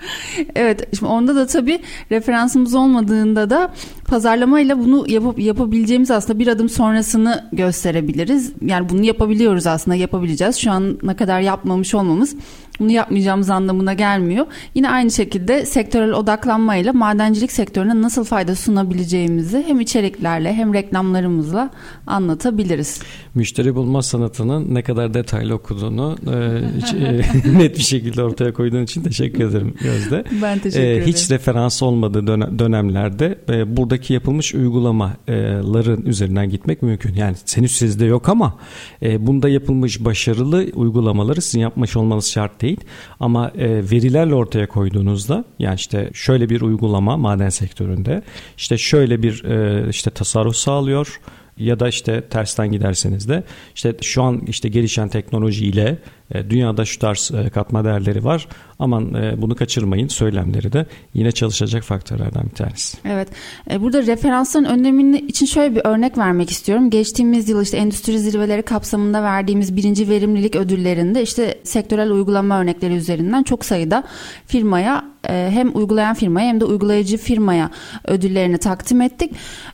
[0.55, 0.95] evet.
[0.99, 1.79] Şimdi onda da tabii
[2.11, 3.73] referansımız olmadığında da
[4.07, 8.53] pazarlamayla bunu yapıp yapabileceğimiz aslında bir adım sonrasını gösterebiliriz.
[8.61, 10.55] Yani bunu yapabiliyoruz aslında yapabileceğiz.
[10.55, 12.35] Şu an ne kadar yapmamış olmamız
[12.79, 14.45] bunu yapmayacağımız anlamına gelmiyor.
[14.75, 21.69] Yine aynı şekilde sektörel odaklanmayla madencilik sektörüne nasıl fayda sunabileceğimizi hem içeriklerle hem reklamlarımızla
[22.07, 23.01] anlatabiliriz.
[23.35, 26.35] Müşteri bulma sanatının ne kadar detaylı okuduğunu e,
[27.05, 30.23] e net bir şekilde ortaya koyduğun için teşekkür ederim Gözde.
[30.41, 31.07] Ben teşekkür e, ederim.
[31.07, 32.27] Hiç referans olmadığı
[32.59, 37.15] dönemlerde e, buradaki yapılmış uygulamaların üzerinden gitmek mümkün.
[37.15, 38.57] Yani henüz sizde yok ama
[39.01, 42.79] bunda yapılmış başarılı uygulamaları sizin yapmış olmanız şart değil.
[43.19, 48.21] Ama verilerle ortaya koyduğunuzda yani işte şöyle bir uygulama maden sektöründe
[48.57, 49.43] işte şöyle bir
[49.89, 51.19] işte tasarruf sağlıyor
[51.57, 53.43] ya da işte tersten giderseniz de
[53.75, 55.97] işte şu an işte gelişen teknolojiyle
[56.31, 58.47] e, dünyada şu tarz e, katma değerleri var.
[58.79, 62.97] Aman e, bunu kaçırmayın söylemleri de yine çalışacak faktörlerden bir tanesi.
[63.05, 63.27] Evet.
[63.79, 66.89] Burada referansların önemini için şöyle bir örnek vermek istiyorum.
[66.89, 73.43] Geçtiğimiz yıl işte endüstri zirveleri kapsamında verdiğimiz birinci verimlilik ödüllerinde işte sektörel uygulama örnekleri üzerinden
[73.43, 74.03] çok sayıda
[74.47, 77.69] firmaya hem uygulayan firmaya hem de uygulayıcı firmaya
[78.07, 79.31] ödüllerini takdim ettik.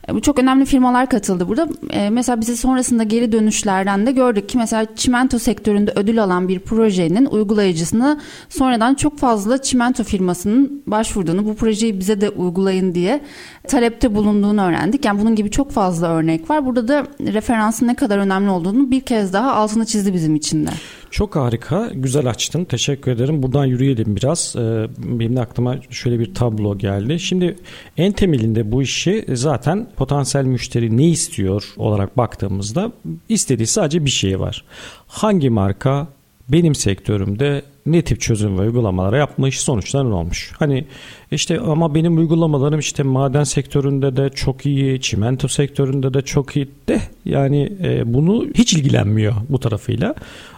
[0.08, 1.68] E, çok önemli firmalar katıldı burada.
[1.90, 6.58] E, mesela bize sonrasında geri dönüşlerden de gördük ki mesela çimento sektöründe ödül alan bir
[6.58, 13.20] projenin uygulayıcısını sonradan çok fazla çimento firmasının başvurduğunu bu projeyi bize de uygulayın diye
[13.68, 15.04] talepte bulunduğunu öğrendik.
[15.04, 16.66] Yani bunun gibi çok fazla örnek var.
[16.66, 20.70] Burada da referansın ne kadar önemli olduğunu bir kez daha altını çizdi bizim için de.
[21.12, 21.90] Çok harika.
[21.94, 22.64] Güzel açtın.
[22.64, 23.42] Teşekkür ederim.
[23.42, 24.56] Buradan yürüyelim biraz.
[24.58, 27.20] Ee, benim de aklıma şöyle bir tablo geldi.
[27.20, 27.56] Şimdi
[27.96, 32.92] en temelinde bu işi zaten potansiyel müşteri ne istiyor olarak baktığımızda
[33.28, 34.64] istediği sadece bir şey var.
[35.06, 36.08] Hangi marka
[36.48, 40.52] benim sektörümde ne tip çözüm ve uygulamalara yapmış sonuçlar ne olmuş?
[40.58, 40.84] Hani
[41.32, 46.68] işte ama benim uygulamalarım işte maden sektöründe de çok iyi, çimento sektöründe de çok iyi
[46.88, 50.14] de yani e, bunu hiç ilgilenmiyor bu tarafıyla.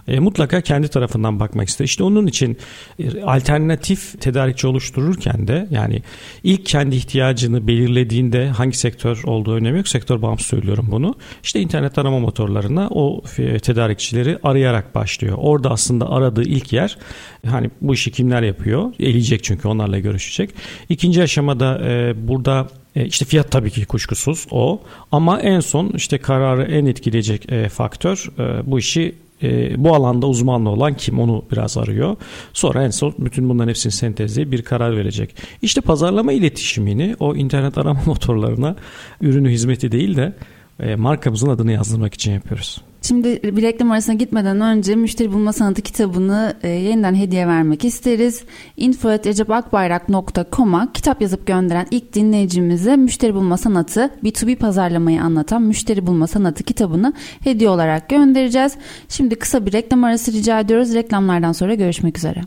[0.09, 1.89] E, mutlaka kendi tarafından bakmak istiyor.
[1.89, 2.59] İşte onun için
[2.99, 6.03] e, alternatif tedarikçi oluştururken de yani
[6.43, 9.89] ilk kendi ihtiyacını belirlediğinde hangi sektör olduğu önemi yok.
[9.89, 11.15] Sektör bağımsız söylüyorum bunu.
[11.43, 15.39] İşte internet arama motorlarına o e, tedarikçileri arayarak başlıyor.
[15.41, 16.99] Orada aslında aradığı ilk yer
[17.47, 18.93] hani bu işi kimler yapıyor?
[19.01, 20.51] Eleyecek çünkü onlarla görüşecek.
[20.89, 26.19] İkinci aşamada e, burada e, işte fiyat tabii ki kuşkusuz o ama en son işte
[26.19, 28.29] kararı en etkileyecek faktör
[28.67, 29.15] bu işi
[29.45, 32.17] e, bu alanda uzmanlı olan kim onu biraz arıyor.
[32.53, 35.37] Sonra en son bütün bunların hepsini sentezleyip bir karar verecek.
[35.63, 38.77] İşte pazarlama iletişimini o internet arama motorlarına
[39.21, 40.33] ürünü hizmeti değil de
[40.81, 42.81] e, markamızın adını yazdırmak için yapıyoruz.
[43.03, 48.45] Şimdi bir reklam arasına gitmeden önce Müşteri Bulma Sanatı kitabını e, yeniden hediye vermek isteriz.
[48.77, 56.65] info.recepakbayrak.com'a kitap yazıp gönderen ilk dinleyicimize Müşteri Bulma Sanatı B2B pazarlamayı anlatan Müşteri Bulma Sanatı
[56.65, 58.73] kitabını hediye olarak göndereceğiz.
[59.09, 60.95] Şimdi kısa bir reklam arası rica ediyoruz.
[60.95, 62.41] Reklamlardan sonra görüşmek üzere.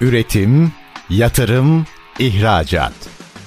[0.00, 0.72] Üretim,
[1.10, 1.86] yatırım,
[2.18, 3.15] ihracat.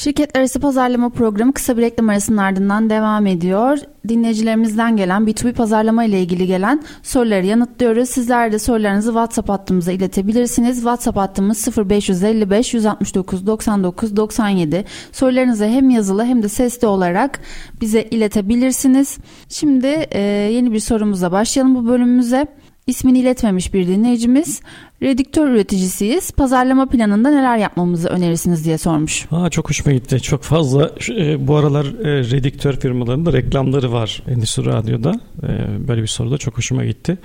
[0.00, 3.78] Şirket arası pazarlama programı kısa bir reklam arasının ardından devam ediyor.
[4.08, 8.08] Dinleyicilerimizden gelen B2B pazarlama ile ilgili gelen soruları yanıtlıyoruz.
[8.08, 10.76] Sizler de sorularınızı WhatsApp hattımıza iletebilirsiniz.
[10.76, 14.84] WhatsApp hattımız 0555 169 99 97.
[15.12, 17.40] Sorularınızı hem yazılı hem de sesli olarak
[17.80, 19.18] bize iletebilirsiniz.
[19.48, 20.20] Şimdi e,
[20.52, 22.46] yeni bir sorumuza başlayalım bu bölümümüze.
[22.86, 24.60] İsmini iletmemiş bir dinleyicimiz
[25.02, 26.30] Redüktör üreticisiyiz.
[26.30, 29.26] Pazarlama planında neler yapmamızı önerirsiniz diye sormuş.
[29.30, 30.20] Aa, çok hoşuma gitti.
[30.20, 35.20] Çok fazla e, bu aralar e, redüktör firmalarında reklamları var Endüstri Radyo'da.
[35.42, 37.18] E, böyle bir soru da çok hoşuma gitti.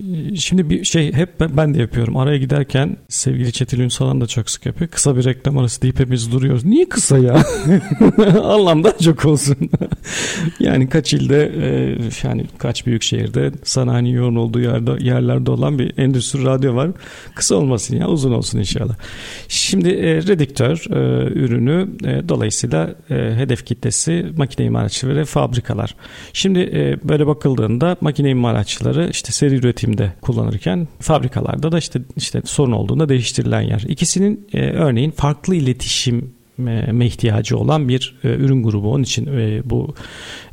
[0.00, 2.16] E, şimdi bir şey hep ben, ben de yapıyorum.
[2.16, 4.90] Araya giderken sevgili Çetil Ünsal'ın da çok sık yapıyor.
[4.90, 6.64] Kısa bir reklam arası deyip hepimiz duruyoruz.
[6.64, 7.44] Niye kısa ya?
[8.44, 9.56] Anlamda çok olsun.
[10.60, 15.98] yani kaç ilde e, yani kaç büyük şehirde sanayi yoğun olduğu yerde yerlerde olan bir
[15.98, 16.89] endüstri radyo var
[17.34, 18.94] Kısa olmasın ya uzun olsun inşallah.
[19.48, 25.96] Şimdi e, Reddiktör e, ürünü e, dolayısıyla e, hedef kitlesi makine imalatçıları ve fabrikalar.
[26.32, 32.72] Şimdi e, böyle bakıldığında makine imalatçıları işte seri üretimde kullanırken fabrikalarda da işte işte sorun
[32.72, 33.84] olduğunda değiştirilen yer.
[33.88, 36.40] İkisinin e, örneğin farklı iletişim
[36.92, 38.92] me ihtiyacı olan bir e, ürün grubu.
[38.92, 39.94] Onun için e, bu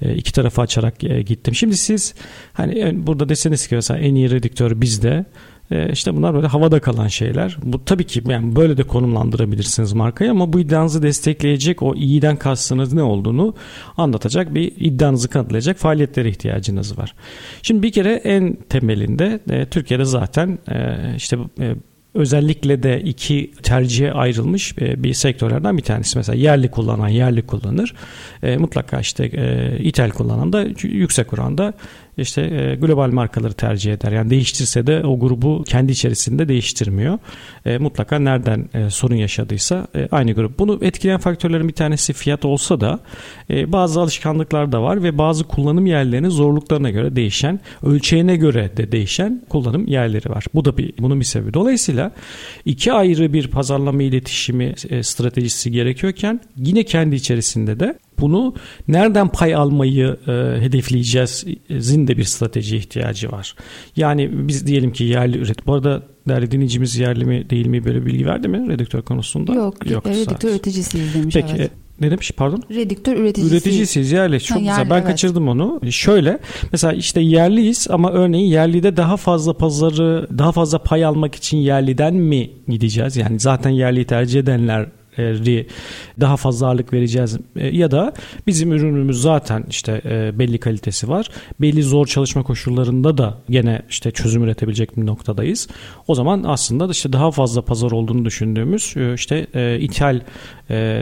[0.01, 1.55] e, iki tarafı açarak e, gittim.
[1.55, 2.13] Şimdi siz
[2.53, 5.25] hani burada deseniz ki mesela en iyi redüktör bizde
[5.71, 7.57] e, işte bunlar böyle havada kalan şeyler.
[7.63, 12.93] Bu tabii ki yani böyle de konumlandırabilirsiniz markayı ama bu iddianızı destekleyecek o iyiden kastınız
[12.93, 13.55] ne olduğunu
[13.97, 17.15] anlatacak bir iddianızı kanıtlayacak faaliyetlere ihtiyacınız var.
[17.61, 21.75] Şimdi bir kere en temelinde e, Türkiye'de zaten e, işte e,
[22.13, 26.17] özellikle de iki tercihe ayrılmış e, bir sektörlerden bir tanesi.
[26.17, 27.93] Mesela yerli kullanan yerli kullanır.
[28.43, 31.73] E, mutlaka işte e, ithal kullanan da yüksek oranda
[32.17, 34.11] işte e, global markaları tercih eder.
[34.11, 37.19] Yani değiştirse de o grubu kendi içerisinde değiştirmiyor.
[37.65, 40.59] E, mutlaka nereden e, sorun yaşadıysa aynı grup.
[40.59, 42.99] Bunu etkileyen faktörlerin bir tanesi fiyat olsa da
[43.49, 49.41] bazı alışkanlıklar da var ve bazı kullanım yerlerinin zorluklarına göre değişen, ölçeğine göre de değişen
[49.49, 50.45] kullanım yerleri var.
[50.53, 51.53] Bu da bir bunun bir sebebi.
[51.53, 52.11] Dolayısıyla
[52.65, 58.53] iki ayrı bir pazarlama iletişimi stratejisi gerekiyorken yine kendi içerisinde de bunu
[58.87, 61.45] nereden pay almayı e, hedefleyeceğiz
[61.77, 63.55] zin de bir strateji ihtiyacı var.
[63.95, 65.67] Yani biz diyelim ki yerli üret.
[65.67, 69.53] Bu arada değerli dinleyicimiz yerli mi değil mi böyle bilgi verdi mi redaktör konusunda?
[69.53, 69.89] Yok.
[69.91, 71.35] Yok redaktör üreticisiyiz demiş.
[71.35, 71.71] Peki evet.
[72.01, 72.63] ne demiş pardon?
[72.71, 73.53] Redüktör üreticisi.
[73.53, 74.41] Üreticisiyiz yerli.
[74.41, 74.77] Çok Ha, güzel.
[74.77, 75.07] yerli, Ben evet.
[75.07, 75.79] kaçırdım onu.
[75.91, 76.39] Şöyle
[76.71, 82.13] mesela işte yerliyiz ama örneğin yerlide daha fazla pazarı daha fazla pay almak için yerliden
[82.15, 83.17] mi gideceğiz?
[83.17, 84.85] Yani zaten yerliyi tercih edenler
[86.19, 88.13] daha fazla ağırlık vereceğiz E, ya da
[88.47, 91.29] bizim ürünümüz zaten işte e, belli kalitesi var.
[91.61, 95.67] Belli zor çalışma koşullarında da gene işte çözüm üretebilecek bir noktadayız.
[96.07, 99.47] O zaman aslında işte daha fazla pazar olduğunu düşündüğümüz e, işte
[99.79, 100.19] ithal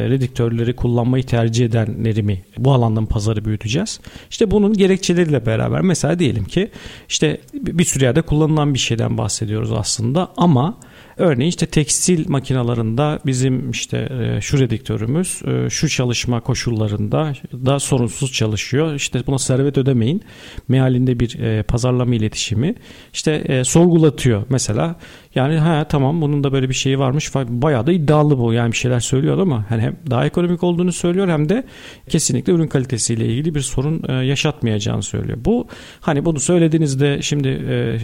[0.10, 4.00] redüktörleri kullanmayı tercih edenleri mi bu alandan pazarı büyüteceğiz.
[4.30, 6.72] İşte bunun gerekçeleriyle beraber mesela diyelim ki
[7.10, 10.78] işte bir sürü yerde kullanılan bir şeyden bahsediyoruz aslında ama
[11.18, 18.34] Örneğin işte tekstil makinalarında bizim işte e, şu redüktörümüz e, şu çalışma koşullarında da sorunsuz
[18.34, 18.96] çalışıyor.
[18.96, 20.24] İşte buna servet ödemeyin.
[20.68, 22.76] Mealinde bir e, pazarlama iletişimi
[23.14, 24.96] işte sorgulatıyor mesela.
[25.36, 27.36] Yani ha tamam bunun da böyle bir şeyi varmış.
[27.36, 28.54] Bayağı da iddialı bu.
[28.54, 31.64] Yani bir şeyler söylüyor ama hani hem daha ekonomik olduğunu söylüyor hem de
[32.10, 35.38] kesinlikle ürün kalitesiyle ilgili bir sorun yaşatmayacağını söylüyor.
[35.46, 35.68] Bu
[36.00, 37.50] hani bunu söylediğinizde şimdi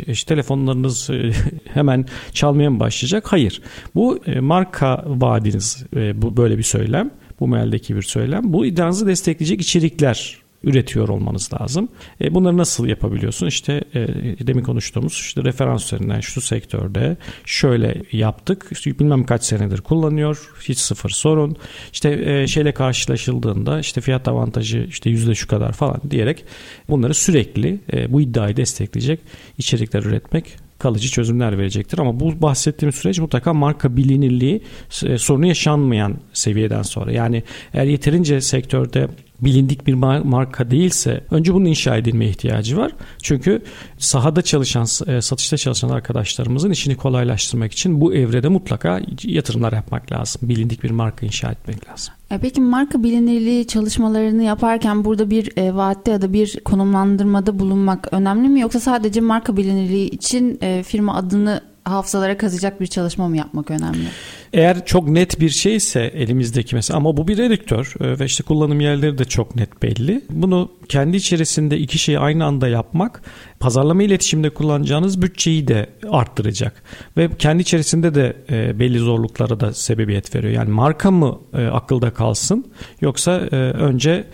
[0.07, 1.09] işte telefonlarınız
[1.73, 3.31] hemen çalmaya mı başlayacak?
[3.31, 3.61] Hayır.
[3.95, 7.11] Bu marka vaadiniz bu böyle bir söylem.
[7.39, 8.53] Bu mealdeki bir söylem.
[8.53, 11.89] Bu iddianızı destekleyecek içerikler üretiyor olmanız lazım.
[12.21, 13.47] E, bunları nasıl yapabiliyorsun?
[13.47, 14.07] İşte e,
[14.47, 18.71] demin konuştuğumuz işte referans üzerinden şu sektörde şöyle yaptık.
[18.85, 20.51] Bilmem kaç senedir kullanıyor.
[20.61, 21.57] Hiç sıfır sorun.
[21.93, 26.45] İşte e, şeyle karşılaşıldığında işte fiyat avantajı işte yüzde şu kadar falan diyerek
[26.89, 29.19] bunları sürekli e, bu iddiayı destekleyecek
[29.57, 30.45] içerikler üretmek
[30.81, 31.99] kalıcı çözümler verecektir.
[31.99, 34.61] Ama bu bahsettiğim süreç mutlaka marka bilinirliği
[35.05, 37.11] e, sorunu yaşanmayan seviyeden sonra.
[37.11, 37.43] Yani
[37.73, 39.07] eğer yeterince sektörde
[39.41, 42.91] bilindik bir marka değilse önce bunun inşa edilmeye ihtiyacı var.
[43.23, 43.61] Çünkü
[43.97, 50.49] sahada çalışan, e, satışta çalışan arkadaşlarımızın işini kolaylaştırmak için bu evrede mutlaka yatırımlar yapmak lazım.
[50.49, 52.13] Bilindik bir marka inşa etmek lazım.
[52.31, 58.07] E peki marka bilinirliği çalışmalarını yaparken burada bir e, vaatte ya da bir konumlandırmada bulunmak
[58.11, 63.37] önemli mi yoksa sadece marka bilinirliği için e, firma adını hafızalara kazıyacak bir çalışma mı
[63.37, 64.07] yapmak önemli?
[64.53, 68.79] Eğer çok net bir şeyse elimizdeki mesela ama bu bir redüktör e, ve işte kullanım
[68.79, 70.21] yerleri de çok net belli.
[70.29, 73.21] Bunu kendi içerisinde iki şeyi aynı anda yapmak
[73.59, 76.83] pazarlama iletişimde kullanacağınız bütçeyi de arttıracak.
[77.17, 80.53] Ve kendi içerisinde de e, belli zorluklara da sebebiyet veriyor.
[80.53, 84.27] Yani marka mı e, akılda kalsın yoksa önce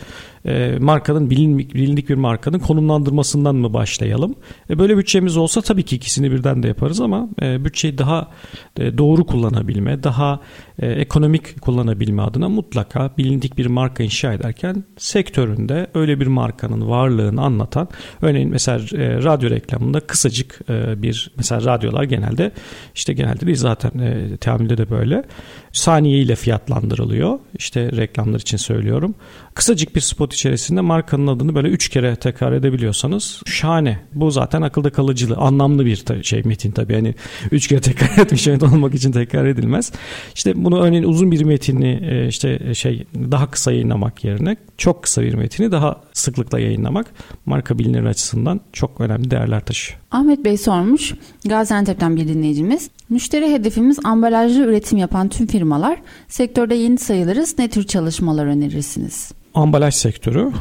[0.45, 4.35] e, markanın bilindik, bilindik bir markanın konumlandırmasından mı başlayalım?
[4.69, 8.31] E, böyle bütçemiz olsa tabii ki ikisini birden de yaparız ama e, bütçeyi daha
[8.79, 10.39] e, doğru kullanabilme, daha
[10.79, 17.41] e, ekonomik kullanabilme adına mutlaka bilindik bir marka inşa ederken sektöründe öyle bir markanın varlığını
[17.41, 17.87] anlatan
[18.21, 22.51] örneğin mesela e, radyo reklamında kısacık e, bir mesela radyolar genelde
[22.95, 25.23] işte genelde değil zaten e, teamülde de böyle
[25.77, 27.39] saniye fiyatlandırılıyor.
[27.57, 29.15] İşte reklamlar için söylüyorum.
[29.53, 33.99] Kısacık bir spot içerisinde markanın adını böyle üç kere tekrar edebiliyorsanız şahane.
[34.13, 36.93] Bu zaten akılda kalıcılığı, anlamlı bir şey metin tabii.
[36.93, 37.15] Yani
[37.51, 39.91] üç kere tekrar etmiş olmak için tekrar edilmez.
[40.35, 45.21] İşte bunu örneğin uzun bir metini e, işte şey daha kısa yayınlamak yerine çok kısa
[45.21, 47.07] bir metini daha sıklıkla yayınlamak
[47.45, 49.99] marka bilinir açısından çok önemli değerler taşıyor.
[50.11, 51.13] Ahmet Bey sormuş.
[51.45, 52.89] Gaziantep'ten bir dinleyicimiz.
[53.09, 55.97] Müşteri hedefimiz ambalajlı üretim yapan tüm firmalar.
[56.27, 57.55] Sektörde yeni sayılırız.
[57.59, 59.31] Ne tür çalışmalar önerirsiniz?
[59.53, 60.51] Ambalaj sektörü.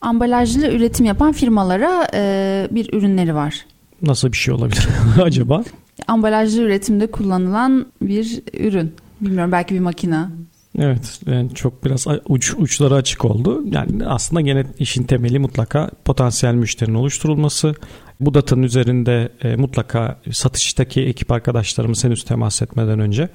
[0.00, 3.66] Ambalajlı üretim yapan firmalara e, bir ürünleri var.
[4.02, 4.88] Nasıl bir şey olabilir
[5.22, 5.64] acaba?
[6.08, 8.94] Ambalajlı üretimde kullanılan bir ürün.
[9.20, 10.30] Bilmiyorum belki bir makina.
[10.78, 13.64] Evet yani çok biraz uç, uçları açık oldu.
[13.66, 17.74] Yani aslında gene işin temeli mutlaka potansiyel müşterinin oluşturulması.
[18.20, 23.28] Bu datanın üzerinde e, mutlaka satıştaki ekip arkadaşlarımız henüz temas etmeden önce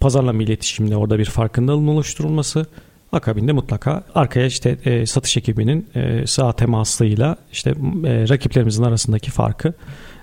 [0.00, 2.66] pazarlama iletişiminde orada bir farkındalığın oluşturulması.
[3.12, 9.74] Akabinde mutlaka arkaya işte e, satış ekibinin e, sağ temaslığıyla işte e, rakiplerimizin arasındaki farkı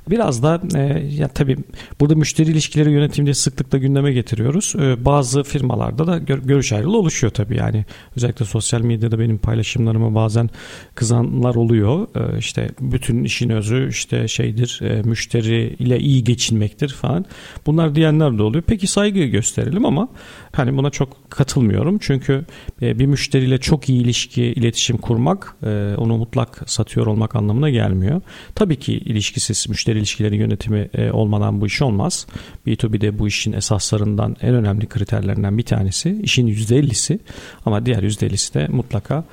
[0.10, 1.58] Biraz da e, ya tabii
[2.00, 4.74] burada müşteri ilişkileri yönetiminde sıklıkla gündeme getiriyoruz.
[4.80, 7.86] E, bazı firmalarda da gör, görüş ayrılığı oluşuyor tabii yani.
[8.16, 10.50] Özellikle sosyal medyada benim paylaşımlarıma bazen
[10.96, 12.08] kızanlar oluyor.
[12.16, 17.26] E, işte bütün işin özü işte şeydir e, müşteri ile iyi geçinmektir falan.
[17.66, 18.64] Bunlar diyenler de oluyor.
[18.68, 20.08] Peki saygı gösterelim ama
[20.52, 21.98] hani buna çok katılmıyorum.
[22.02, 22.46] Çünkü
[22.82, 28.22] e, bir müşteriyle çok iyi ilişki, iletişim kurmak e, onu mutlak satıyor olmak anlamına gelmiyor.
[28.56, 32.28] Tabii ki ilişkisiz müşteri ilişkileri yönetimi e, olmadan bu iş olmaz.
[32.68, 37.20] B2B'de bu işin esaslarından en önemli kriterlerinden bir tanesi işin %50'si
[37.66, 39.24] ama diğer %50'si de mutlaka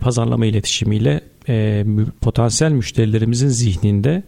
[0.00, 1.86] pazarlama iletişimiyle e,
[2.20, 4.22] potansiyel müşterilerimizin zihninde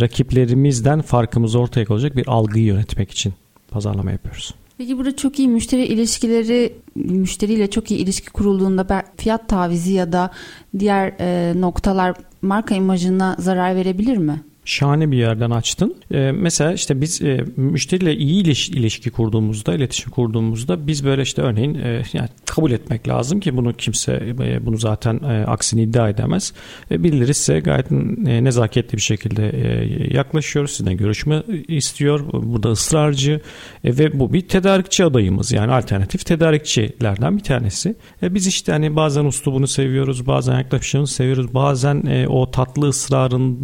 [0.00, 3.34] rakiplerimizden farkımız ortaya koyacak bir algıyı yönetmek için
[3.70, 4.54] pazarlama yapıyoruz.
[4.78, 10.30] Peki burada çok iyi müşteri ilişkileri, müşteriyle çok iyi ilişki kurulduğunda fiyat tavizi ya da
[10.78, 14.42] diğer e, noktalar marka imajına zarar verebilir mi?
[14.64, 15.96] Şahane bir yerden açtın.
[16.12, 21.42] Ee, mesela işte biz e, müşteriyle iyi iliş, ilişki kurduğumuzda, iletişim kurduğumuzda biz böyle işte
[21.42, 26.08] örneğin e, yani kabul etmek lazım ki bunu kimse e, bunu zaten e, aksini iddia
[26.08, 26.52] edemez.
[26.90, 30.66] E, birileri gayet e, nezaketli bir şekilde e, yaklaşıyor.
[30.66, 32.20] Sizinle görüşme istiyor.
[32.32, 33.40] Burada ısrarcı
[33.84, 35.52] e, ve bu bir tedarikçi adayımız.
[35.52, 37.94] Yani alternatif tedarikçilerden bir tanesi.
[38.22, 43.54] E, biz işte hani bazen uslubunu seviyoruz, bazen yaklaşımını seviyoruz, bazen e, o tatlı ısrarın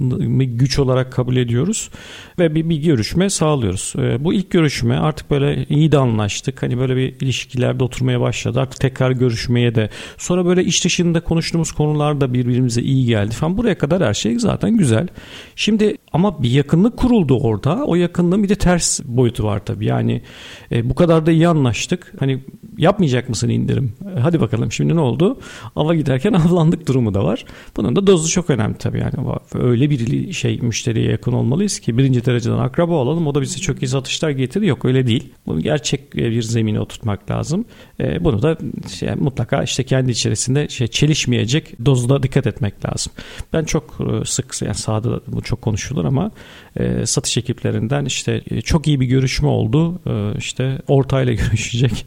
[0.57, 1.90] güç olarak olarak kabul ediyoruz
[2.38, 3.94] ve bir, bir görüşme sağlıyoruz.
[3.98, 6.62] E, bu ilk görüşme artık böyle iyi de anlaştık.
[6.62, 8.61] Hani böyle bir ilişkilerde oturmaya başladı.
[8.61, 13.57] Artık tekrar görüşmeye de sonra böyle iş dışında konuştuğumuz konular da birbirimize iyi geldi falan.
[13.57, 15.09] Buraya kadar her şey zaten güzel.
[15.57, 17.85] Şimdi ama bir yakınlık kuruldu orada.
[17.85, 19.87] O yakınlığın bir de ters boyutu var tabii.
[19.87, 20.23] Yani
[20.73, 22.12] e, bu kadar da iyi anlaştık.
[22.18, 22.44] Hani
[22.79, 23.92] yapmayacak mısın indirim?
[24.16, 25.38] E, hadi bakalım şimdi ne oldu?
[25.77, 27.44] Ava giderken avlandık durumu da var.
[27.77, 29.12] Bunun da dozu çok önemli tabii yani.
[29.55, 33.27] Öyle bir şey müşteriye yakın olmalıyız ki birinci dereceden akraba olalım.
[33.27, 34.66] O da bize çok iyi satışlar getirir.
[34.66, 35.33] Yok öyle değil.
[35.46, 37.64] Bunu gerçek bir zemine oturtmak lazım.
[38.01, 38.59] E, bunu da
[38.99, 43.12] şey, mutlaka işte kendi içerisinde şey çelişmeyecek dozda dikkat etmek lazım.
[43.53, 46.31] Ben çok e, sık yani sahada bu çok konuşulur ama
[46.77, 50.01] e, satış ekiplerinden işte e, çok iyi bir görüşme oldu.
[50.07, 52.07] E, işte ortayla görüşecek.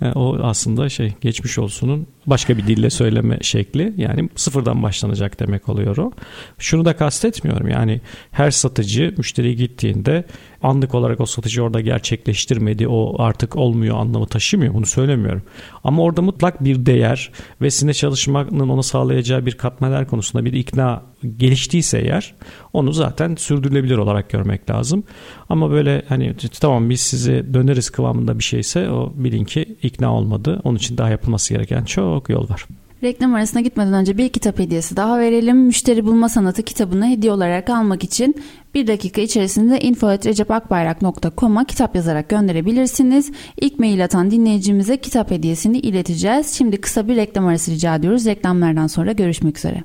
[0.00, 3.94] Yani o aslında şey geçmiş olsunun başka bir dille söyleme şekli.
[3.96, 6.12] Yani sıfırdan başlanacak demek oluyor o.
[6.58, 7.68] Şunu da kastetmiyorum.
[7.68, 8.00] Yani
[8.30, 10.24] her satıcı müşteri gittiğinde
[10.62, 12.88] anlık olarak o satıcı orada gerçekleştirmedi.
[12.88, 14.74] O artık olmuyor anlamı taşımıyor.
[14.74, 15.42] Bunu söylemiyorum.
[15.84, 21.02] Ama orada mutlak bir değer ve sizinle çalışmanın ona sağlayacağı bir katmeler konusunda bir ikna
[21.36, 22.34] geliştiyse eğer
[22.72, 25.04] onu zaten sürdürülebilir olarak görmek lazım.
[25.48, 30.60] Ama böyle hani tamam biz size döneriz kıvamında bir şeyse o bilin ki ikna olmadı.
[30.64, 32.66] Onun için daha yapılması gereken çok yol var.
[33.02, 35.56] Reklam arasına gitmeden önce bir kitap hediyesi daha verelim.
[35.56, 38.42] Müşteri Bulma Sanatı kitabını hediye olarak almak için
[38.74, 43.32] bir dakika içerisinde info.recepakbayrak.com'a kitap yazarak gönderebilirsiniz.
[43.60, 46.54] İlk mail atan dinleyicimize kitap hediyesini ileteceğiz.
[46.54, 48.26] Şimdi kısa bir reklam arası rica ediyoruz.
[48.26, 49.82] Reklamlardan sonra görüşmek üzere.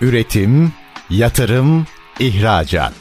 [0.00, 0.72] Üretim,
[1.10, 1.86] yatırım,
[2.20, 2.94] ihracat.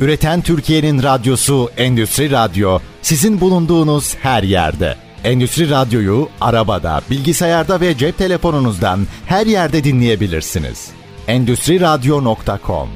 [0.00, 5.09] Üreten Türkiye'nin radyosu Endüstri Radyo sizin bulunduğunuz her yerde.
[5.24, 10.90] Endüstri Radyo'yu arabada, bilgisayarda ve cep telefonunuzdan her yerde dinleyebilirsiniz.
[11.28, 12.88] Endüstri Radyo.com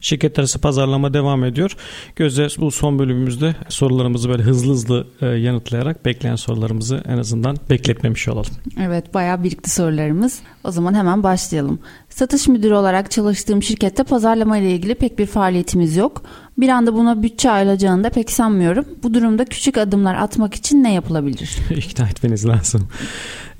[0.00, 1.76] Şirket arası pazarlama devam ediyor.
[2.16, 8.28] Gözde bu son bölümümüzde sorularımızı böyle hızlı hızlı e, yanıtlayarak bekleyen sorularımızı en azından bekletmemiş
[8.28, 8.52] olalım.
[8.80, 10.40] Evet bayağı birikti sorularımız.
[10.64, 11.78] O zaman hemen başlayalım.
[12.08, 16.22] Satış müdürü olarak çalıştığım şirkette pazarlama ile ilgili pek bir faaliyetimiz yok.
[16.58, 18.84] Bir anda buna bütçe ayrılacağını da pek sanmıyorum.
[19.02, 21.56] Bu durumda küçük adımlar atmak için ne yapılabilir?
[21.76, 22.88] İkna etmeniz lazım.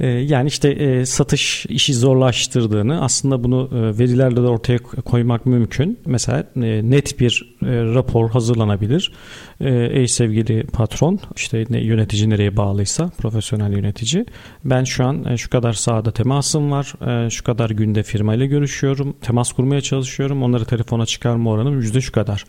[0.00, 5.98] Ee, yani işte e, satış işi zorlaştırdığını aslında bunu e, verilerle de ortaya koymak mümkün.
[6.06, 9.12] Mesela e, net bir rapor hazırlanabilir.
[9.60, 14.26] Ey sevgili patron işte yönetici nereye bağlıysa profesyonel yönetici.
[14.64, 16.92] Ben şu an şu kadar sahada temasım var.
[17.30, 19.16] Şu kadar günde firmayla görüşüyorum.
[19.20, 20.42] Temas kurmaya çalışıyorum.
[20.42, 22.44] Onları telefona çıkarma oranım yüzde şu kadar.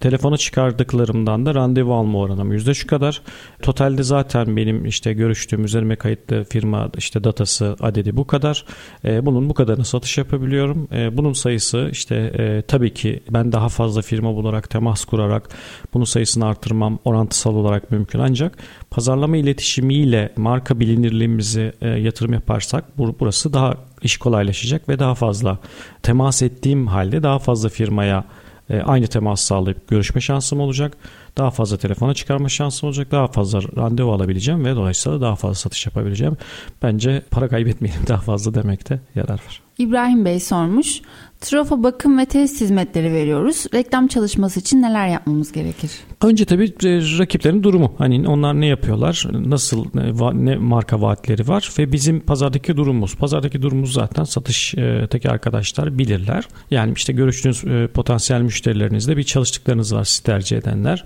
[0.00, 3.22] Telefona çıkardıklarımdan da randevu alma oranım yüzde şu kadar.
[3.62, 8.64] Totalde zaten benim işte görüştüğüm üzerime kayıtlı firma işte datası adedi bu kadar.
[9.04, 10.88] E, bunun bu kadarını satış yapabiliyorum.
[10.92, 15.48] E, bunun sayısı işte e, tabii ki ben daha fazla firma bularak temas kurarak
[15.94, 18.58] bunun sayısını artırmam orantısal olarak mümkün ancak
[18.90, 25.58] pazarlama iletişimiyle marka bilinirliğimizi e, yatırım yaparsak burası daha iş kolaylaşacak ve daha fazla
[26.02, 28.24] temas ettiğim halde daha fazla firmaya
[28.70, 30.96] e, aynı temas sağlayıp görüşme şansım olacak.
[31.38, 33.10] Daha fazla telefona çıkarma şansım olacak.
[33.10, 36.36] Daha fazla randevu alabileceğim ve dolayısıyla daha fazla satış yapabileceğim.
[36.82, 39.62] Bence para kaybetmeyelim daha fazla demekte yarar var.
[39.78, 41.00] İbrahim Bey sormuş.
[41.40, 43.66] Trafo bakım ve test hizmetleri veriyoruz.
[43.74, 45.90] Reklam çalışması için neler yapmamız gerekir?
[46.22, 47.94] Önce tabii e, rakiplerin durumu.
[47.98, 49.26] Hani onlar ne yapıyorlar?
[49.32, 49.86] Nasıl
[50.34, 53.16] ne marka vaatleri var ve bizim pazardaki durumumuz.
[53.16, 56.48] Pazardaki durumumuz zaten satıştaki arkadaşlar bilirler.
[56.70, 61.04] Yani işte görüştüğünüz e, potansiyel müşterilerinizde bir çalıştıklarınız var siz tercih edenler.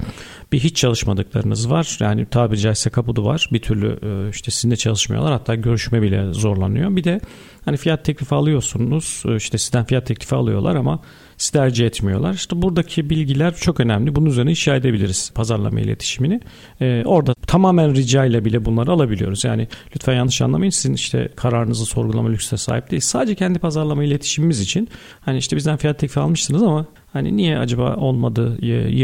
[0.52, 1.96] Bir hiç çalışmadıklarınız var.
[2.00, 3.48] Yani tabiri caizse kapudu var.
[3.52, 5.33] Bir türlü e, işte sizinle çalışmıyorlar.
[5.33, 6.96] Hatta görüşme bile zorlanıyor.
[6.96, 7.20] Bir de
[7.66, 11.01] Hani fiyat teklifi alıyorsunuz işte sizden fiyat teklifi alıyorlar ama
[11.37, 12.35] sizi tercih etmiyorlar.
[12.35, 14.14] İşte buradaki bilgiler çok önemli.
[14.14, 16.40] Bunun üzerine inşa edebiliriz pazarlama iletişimini.
[16.81, 19.45] Ee, orada tamamen rica ile bile bunları alabiliyoruz.
[19.45, 20.71] Yani lütfen yanlış anlamayın.
[20.71, 23.03] Sizin işte kararınızı sorgulama lüksüne sahip değil.
[23.03, 24.88] Sadece kendi pazarlama iletişimimiz için
[25.21, 28.59] hani işte bizden fiyat teklifi almışsınız ama Hani niye acaba olmadı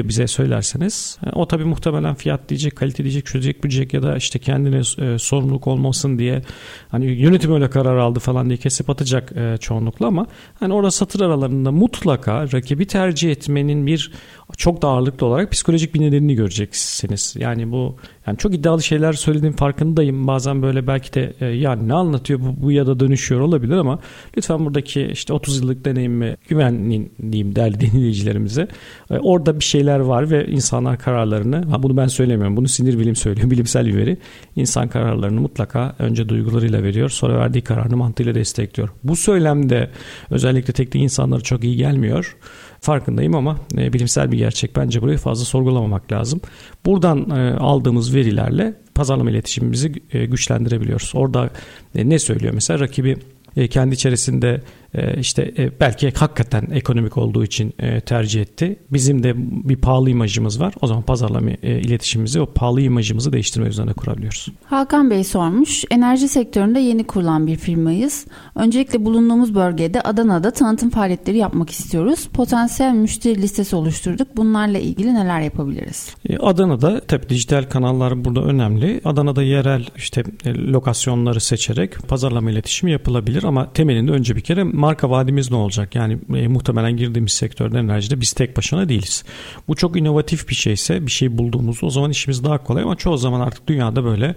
[0.09, 1.19] bize söylerseniz.
[1.27, 3.25] E, o tabii muhtemelen fiyat diyecek, kalite diyecek,
[3.65, 6.43] bu diyecek ya da işte kendine e, sorumluluk olmasın diye
[6.89, 10.27] hani yönetim öyle karar aldı falan diye kesip atacak e, çoğunlukla ama
[10.61, 14.13] hani orada satır aralarında mutlaka rakibi tercih etmenin bir
[14.57, 17.35] çok da ağırlıklı olarak psikolojik bir nedenini göreceksiniz.
[17.39, 17.97] Yani bu
[18.27, 20.27] yani çok iddialı şeyler söylediğim farkındayım.
[20.27, 23.99] Bazen böyle belki de e, ya ne anlatıyor bu, bu ya da dönüşüyor olabilir ama
[24.37, 28.69] lütfen buradaki işte 30 yıllık deneyimi güvenin diyeyim değerli dinleyicilerimize.
[29.11, 32.57] E, orada bir şeyler var ve insanlar kararlarını ha bunu ben söylemiyorum.
[32.57, 33.51] Bunu sinir bilim söylüyor.
[33.51, 34.17] Bilimsel bir veri.
[34.57, 37.09] İnsan kararlarını mutlaka önce duygularıyla veriyor.
[37.09, 38.89] Sonra verdiği kararını mantığıyla destekliyor.
[39.05, 39.91] Bu söylemde
[40.31, 42.37] özellikle teknik insanlara çok iyi gelmiyor
[42.83, 44.77] farkındayım ama e, bilimsel bir gerçek.
[44.77, 46.41] Bence burayı fazla sorgulamamak lazım.
[46.87, 51.13] Buradan e, aldığımız verilerle pazarlama iletişimimizi e, güçlendirebiliyoruz.
[51.15, 51.51] Orada
[51.95, 53.17] e, ne söylüyor mesela rakibi
[53.57, 54.61] e, kendi içerisinde
[54.95, 57.75] e, işte e, belki hakikaten ekonomik olduğu için
[58.07, 58.77] tercih etti.
[58.91, 59.33] Bizim de
[59.69, 60.75] bir pahalı imajımız var.
[60.81, 64.49] O zaman pazarlama iletişimimizi o pahalı imajımızı değiştirme üzerine kurabiliyoruz.
[64.65, 65.85] Hakan Bey sormuş.
[65.91, 68.27] Enerji sektöründe yeni kurulan bir firmayız.
[68.55, 72.29] Öncelikle bulunduğumuz bölgede Adana'da tanıtım faaliyetleri yapmak istiyoruz.
[72.33, 74.37] Potansiyel müşteri listesi oluşturduk.
[74.37, 76.15] Bunlarla ilgili neler yapabiliriz?
[76.41, 79.01] Adana'da tabii dijital kanallar burada önemli.
[79.05, 85.51] Adana'da yerel işte lokasyonları seçerek pazarlama iletişimi yapılabilir ama temelinde önce bir kere marka vadimiz
[85.51, 85.95] ne olacak?
[85.95, 89.25] Yani e, muhtemelen girdiğimiz sektörde enerjide biz tek başına değiliz.
[89.69, 93.17] Bu çok inovatif bir şeyse bir şey bulduğumuz o zaman işimiz daha kolay ama çoğu
[93.17, 94.35] zaman artık dünyada böyle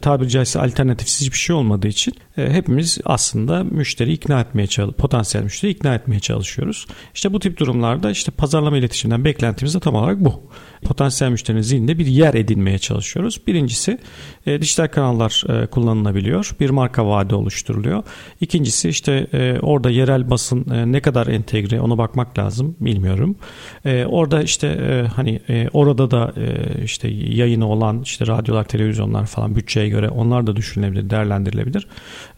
[0.00, 5.44] tabiri caizse alternatifsiz bir şey olmadığı için e, hepimiz aslında müşteri ikna etmeye çalış potansiyel
[5.44, 6.86] müşteri ikna etmeye çalışıyoruz.
[7.14, 10.42] İşte bu tip durumlarda işte pazarlama iletişiminden beklentimiz de tam olarak bu.
[10.82, 13.40] Potansiyel müşterinin zihninde bir yer edinmeye çalışıyoruz.
[13.46, 13.98] Birincisi
[14.46, 16.50] e, dijital kanallar e, kullanılabiliyor.
[16.60, 18.02] Bir marka vaadi oluşturuluyor.
[18.40, 23.36] İkincisi işte e, orada yerel basın e, ne kadar entegre ona bakmak lazım bilmiyorum.
[23.84, 29.26] E, orada işte e, hani e, orada da e, işte yayını olan işte radyolar, televizyonlar
[29.26, 31.86] falan bütçeye göre onlar da düşünülebilir, değerlendirilebilir.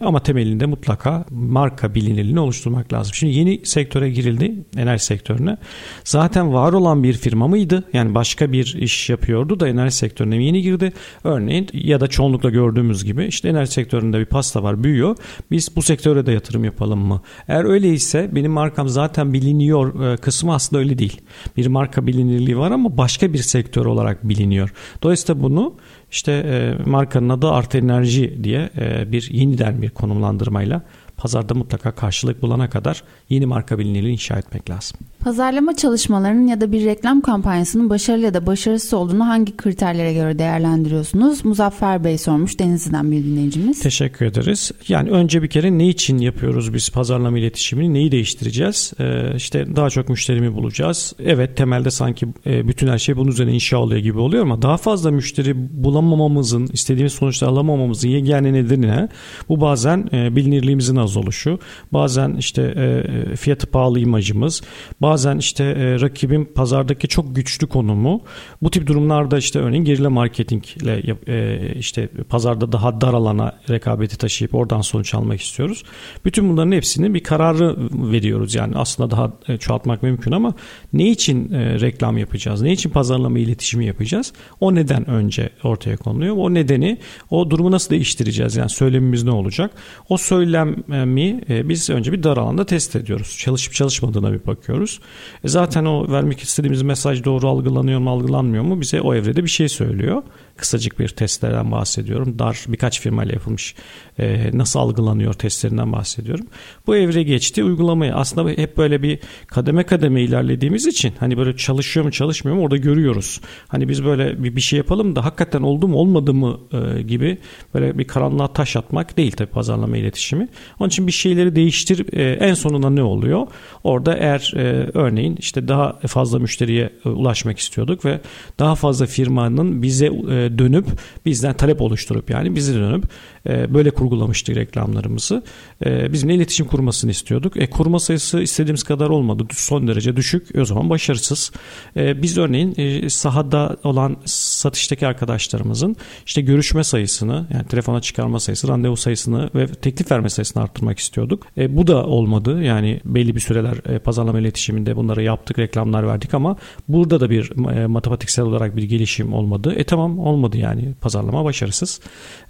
[0.01, 3.15] Ama temelinde mutlaka marka bilinirliğini oluşturmak lazım.
[3.15, 5.57] Şimdi yeni sektöre girildi, enerji sektörüne.
[6.05, 7.85] Zaten var olan bir firma mıydı?
[7.93, 10.93] Yani başka bir iş yapıyordu da enerji sektörüne yeni girdi.
[11.25, 15.17] Örneğin ya da çoğunlukla gördüğümüz gibi işte enerji sektöründe bir pasta var, büyüyor.
[15.51, 17.21] Biz bu sektöre de yatırım yapalım mı?
[17.49, 21.21] Eğer öyleyse benim markam zaten biliniyor e, kısmı aslında öyle değil.
[21.57, 24.73] Bir marka bilinirliği var ama başka bir sektör olarak biliniyor.
[25.03, 25.75] Dolayısıyla bunu
[26.11, 30.83] işte e, markanın adı Art Enerji diye e, bir yeniden bir konumlandırmayla
[31.17, 34.99] pazarda mutlaka karşılık bulana kadar yeni marka bilinirliği inşa etmek lazım.
[35.21, 40.39] Pazarlama çalışmalarının ya da bir reklam kampanyasının başarılı ya da başarısız olduğunu hangi kriterlere göre
[40.39, 41.45] değerlendiriyorsunuz?
[41.45, 43.81] Muzaffer Bey sormuş Denizli'den bir dinleyicimiz.
[43.81, 44.73] Teşekkür ederiz.
[44.89, 47.95] Yani önce bir kere ne için yapıyoruz biz pazarlama iletişimini?
[47.95, 48.93] Neyi değiştireceğiz?
[49.01, 51.15] Ee, işte daha çok müşterimi bulacağız.
[51.25, 54.77] Evet temelde sanki e, bütün her şey bunun üzerine inşa oluyor gibi oluyor ama daha
[54.77, 59.09] fazla müşteri bulamamamızın, istediğimiz sonuçları alamamamızın yegane nedeni ne?
[59.49, 61.59] Bu bazen e, bilinirliğimizin az oluşu,
[61.93, 64.63] bazen işte e, fiyatı pahalı imajımız,
[65.01, 68.23] bazen işte e, rakibin pazardaki çok güçlü konumu.
[68.63, 74.55] Bu tip durumlarda işte örneğin gerilla marketingle e, işte pazarda daha dar alana rekabeti taşıyıp
[74.55, 75.83] oradan sonuç almak istiyoruz.
[76.25, 77.77] Bütün bunların hepsini bir kararı
[78.13, 78.55] veriyoruz.
[78.55, 80.55] Yani aslında daha e, çoğaltmak mümkün ama
[80.93, 82.63] ne için e, reklam yapacağız?
[82.63, 84.33] Ne için pazarlama iletişimi yapacağız?
[84.61, 86.37] O neden önce ortaya konuluyor.
[86.39, 86.99] O nedeni
[87.31, 88.57] o durumu nasıl değiştireceğiz?
[88.57, 89.71] Yani söylemimiz ne olacak?
[90.09, 93.37] O söylemi e, biz önce bir dar alanda test ediyoruz.
[93.39, 95.00] Çalışıp çalışmadığına bir bakıyoruz.
[95.45, 99.51] E zaten o vermek istediğimiz mesaj doğru algılanıyor mu algılanmıyor mu bize o evrede bir
[99.51, 100.23] şey söylüyor
[100.61, 102.39] kısacık bir testlerden bahsediyorum.
[102.39, 103.75] Dar birkaç firmayla yapılmış
[104.19, 106.47] e, nasıl algılanıyor testlerinden bahsediyorum.
[106.87, 112.07] Bu evre geçti uygulamayı aslında hep böyle bir kademe kademe ilerlediğimiz için hani böyle çalışıyor
[112.07, 113.41] mu çalışmıyor mu orada görüyoruz.
[113.69, 117.39] Hani biz böyle bir, bir şey yapalım da hakikaten oldu mu olmadı mı e, gibi
[117.75, 120.49] böyle bir karanlığa taş atmak değil tabii pazarlama iletişimi.
[120.81, 123.47] Onun için bir şeyleri değiştir e, en sonunda ne oluyor?
[123.85, 128.21] Orada eğer e, örneğin işte daha fazla müşteriye e, ulaşmak istiyorduk ve
[128.59, 130.87] daha fazla firmanın bize e, dönüp
[131.27, 133.05] bizden talep oluşturup yani bize dönüp
[133.47, 135.43] böyle kurgulamıştık reklamlarımızı.
[135.87, 137.57] E, bizimle iletişim kurmasını istiyorduk.
[137.57, 139.45] E, kurma sayısı istediğimiz kadar olmadı.
[139.53, 140.49] Son derece düşük.
[140.59, 141.53] O zaman başarısız.
[141.97, 148.69] E, biz örneğin e, sahada olan satıştaki arkadaşlarımızın işte görüşme sayısını yani telefona çıkarma sayısı,
[148.69, 151.47] randevu sayısını ve teklif verme sayısını arttırmak istiyorduk.
[151.59, 152.63] E, bu da olmadı.
[152.63, 156.57] Yani belli bir süreler e, pazarlama iletişiminde bunları yaptık, reklamlar verdik ama
[156.89, 159.75] burada da bir e, matematiksel olarak bir gelişim olmadı.
[159.77, 162.01] E tamam olmadı yani pazarlama başarısız.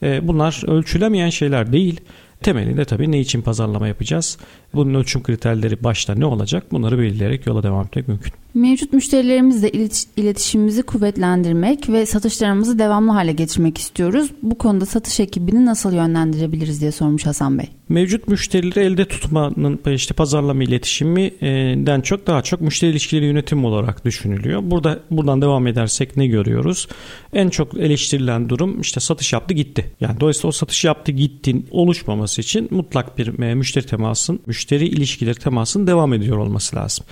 [0.02, 2.00] E, bunlar ölçülemeyen şeyler değil.
[2.42, 4.38] Temelinde tabii ne için pazarlama yapacağız?
[4.74, 6.72] Bunun ölçüm kriterleri başta ne olacak?
[6.72, 8.32] Bunları belirleyerek yola devam etmek mümkün.
[8.54, 9.70] Mevcut müşterilerimizle
[10.16, 14.30] iletişimimizi kuvvetlendirmek ve satışlarımızı devamlı hale getirmek istiyoruz.
[14.42, 17.68] Bu konuda satış ekibini nasıl yönlendirebiliriz diye sormuş Hasan Bey.
[17.90, 24.60] Mevcut müşterileri elde tutmanın işte pazarlama iletişiminden çok daha çok müşteri ilişkileri yönetimi olarak düşünülüyor.
[24.64, 26.88] Burada buradan devam edersek ne görüyoruz?
[27.32, 29.90] En çok eleştirilen durum işte satış yaptı gitti.
[30.00, 35.38] Yani dolayısıyla o satış yaptı gitti oluşmaması için mutlak bir e, müşteri temasın, müşteri ilişkileri
[35.38, 37.06] temasın devam ediyor olması lazım.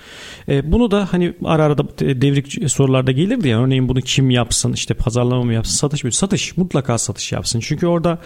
[0.48, 4.94] E, bunu da hani ara ara devrik sorularda gelirdi ya örneğin bunu kim yapsın işte
[4.94, 6.12] pazarlama mı yapsın satış mı?
[6.12, 7.60] Satış mutlaka satış yapsın.
[7.60, 8.18] Çünkü orada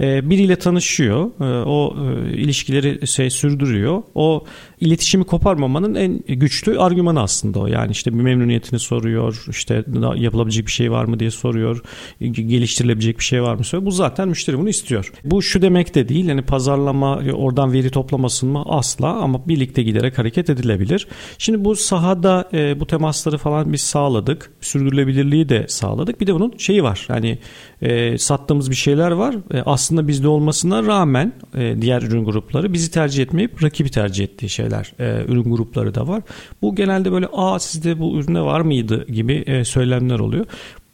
[0.00, 1.30] e, biriyle tanışıyor.
[1.66, 1.95] O
[2.34, 4.02] ilişkileri şey sürdürüyor.
[4.14, 4.44] O
[4.80, 7.66] iletişimi koparmamanın en güçlü argümanı aslında o.
[7.66, 9.84] Yani işte bir memnuniyetini soruyor, işte
[10.16, 11.82] yapılabilecek bir şey var mı diye soruyor,
[12.20, 13.86] geliştirilebilecek bir şey var mı soruyor.
[13.86, 15.12] Bu zaten müşteri bunu istiyor.
[15.24, 20.18] Bu şu demek de değil, yani pazarlama oradan veri toplamasın mı asla ama birlikte giderek
[20.18, 21.08] hareket edilebilir.
[21.38, 26.20] Şimdi bu sahada e, bu temasları falan biz sağladık, sürdürülebilirliği de sağladık.
[26.20, 27.38] Bir de bunun şeyi var, yani
[27.82, 29.34] e, sattığımız bir şeyler var.
[29.54, 34.48] E, aslında bizde olmasına rağmen e, diğer ürün grupları bizi tercih etmeyip rakibi tercih ettiği
[34.48, 36.22] şeyler, e, ürün grupları da var.
[36.62, 40.46] Bu genelde böyle aa sizde bu ürüne var mıydı gibi e, söylemler oluyor.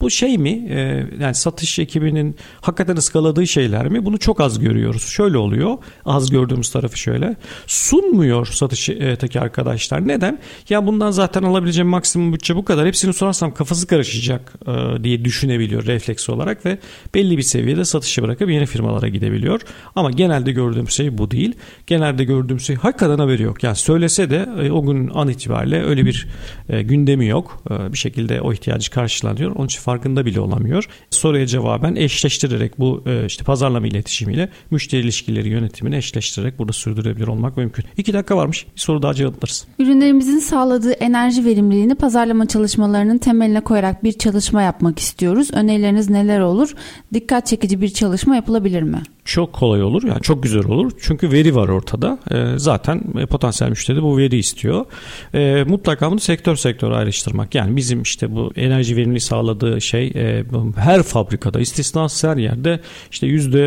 [0.02, 4.04] Bu şey mi e, yani satış ekibinin hakikaten ıskaladığı şeyler mi?
[4.04, 5.02] Bunu çok az görüyoruz.
[5.02, 5.78] Şöyle oluyor.
[6.04, 7.36] Az gördüğümüz tarafı şöyle.
[7.66, 10.08] Sunmuyor satıştaki arkadaşlar.
[10.08, 10.38] Neden?
[10.68, 12.86] Ya bundan zaten alabileceğim maksimum bütçe bu kadar.
[12.86, 16.78] Hepsini sorarsam kafası karışacak e, diye düşünebiliyor refleks olarak ve
[17.14, 19.60] belli bir seviyede satışı bırakıp yeni firmalara gidebiliyor.
[19.96, 21.54] Ama genelde gördüğüm şey bu değil.
[21.86, 23.62] Genelde gördüğüm şey hakikaten haberi yok.
[23.62, 26.28] Yani söylese de e, o gün an itibariyle öyle bir
[26.68, 27.62] gündemi yok.
[27.70, 29.56] Bir şekilde o ihtiyacı karşılanıyor.
[29.56, 30.84] Onun için farkında bile olamıyor.
[31.10, 37.56] Soruya cevaben eşleştirerek bu e, işte pazarlama iletişimiyle müşteri ilişkileri yönetimini eşleştirerek burada sürdürebilir olmak
[37.56, 37.84] mümkün.
[37.96, 38.66] İki dakika varmış.
[38.76, 39.66] Bir soru daha cevaplarız.
[39.78, 45.50] Ürünlerimizin sağladığı enerji verimliliğini pazarlama çalışmalarının temeline koyarak bir çalışma yapmak istiyoruz.
[45.52, 46.74] Önerileriniz neler olur?
[47.14, 49.02] Dikkat çekici bir çalışma yapılabilir mi?
[49.24, 53.70] çok kolay olur yani çok güzel olur çünkü veri var ortada e, zaten e, potansiyel
[53.70, 54.84] müşteri bu veri istiyor
[55.34, 60.44] e, mutlaka bunu sektör sektör ayrıştırmak yani bizim işte bu enerji verimliliği sağladığı şey e,
[60.76, 62.80] her fabrikada istisnasız her yerde
[63.10, 63.66] işte yüzde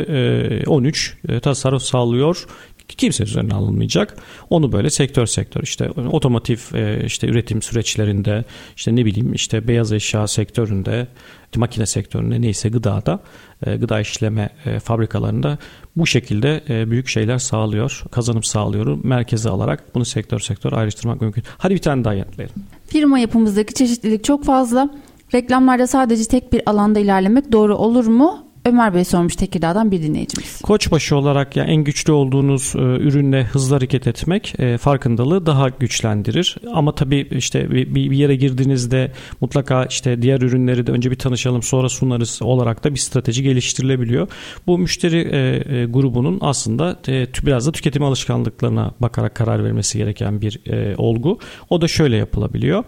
[0.64, 2.46] e, 13 e, tasarruf sağlıyor
[2.88, 4.18] kimse üzerine alınmayacak.
[4.50, 8.44] Onu böyle sektör sektör işte otomotiv e, işte üretim süreçlerinde
[8.76, 11.08] işte ne bileyim işte beyaz eşya sektöründe
[11.56, 13.20] makine sektöründe neyse gıdada
[13.66, 15.58] e, gıda işleme e, fabrikalarında
[15.96, 18.98] bu şekilde büyük şeyler sağlıyor, kazanım sağlıyor.
[19.04, 21.44] Merkeze alarak bunu sektör sektör ayrıştırmak mümkün.
[21.58, 22.56] Hadi bir tane daha yanıtlayalım.
[22.88, 24.90] Firma yapımızdaki çeşitlilik çok fazla.
[25.34, 28.45] Reklamlarda sadece tek bir alanda ilerlemek doğru olur mu?
[28.66, 30.62] Ömer Bey sormuş Tekirdağ'dan bir dinleyicimiz.
[30.62, 35.70] Koçbaşı olarak ya yani en güçlü olduğunuz e, ürünle hızlı hareket etmek e, farkındalığı daha
[35.70, 36.58] güçlendirir.
[36.74, 39.12] Ama tabii işte bir, bir yere girdiğinizde
[39.42, 44.28] mutlaka işte diğer ürünleri de önce bir tanışalım sonra sunarız olarak da bir strateji geliştirilebiliyor.
[44.68, 45.38] Bu müşteri e,
[45.78, 51.40] e, grubunun aslında e, biraz da tüketim alışkanlıklarına bakarak karar vermesi gereken bir e, olgu.
[51.70, 52.84] O da şöyle yapılabiliyor.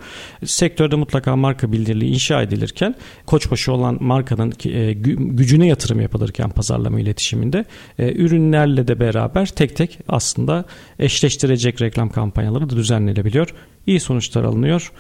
[0.46, 7.66] Sektörde mutlaka marka bildirliği inşa edilirken Koçbaşı olan markanın e, gücüne yatırım yapılırken pazarlama iletişiminde
[8.00, 10.66] e, ürünlerle de beraber tek tek aslında
[11.00, 13.54] eşleştirecek reklam kampanyaları da düzenlenebiliyor.
[13.88, 14.92] İyi sonuçlar alınıyor.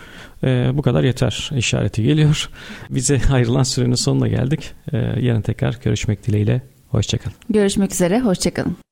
[0.43, 2.49] E, bu kadar yeter işareti geliyor.
[2.89, 4.71] Bize ayrılan sürenin sonuna geldik.
[4.93, 6.61] E, yarın tekrar görüşmek dileğiyle.
[6.89, 7.35] Hoşçakalın.
[7.49, 8.19] Görüşmek üzere.
[8.19, 8.77] Hoşçakalın.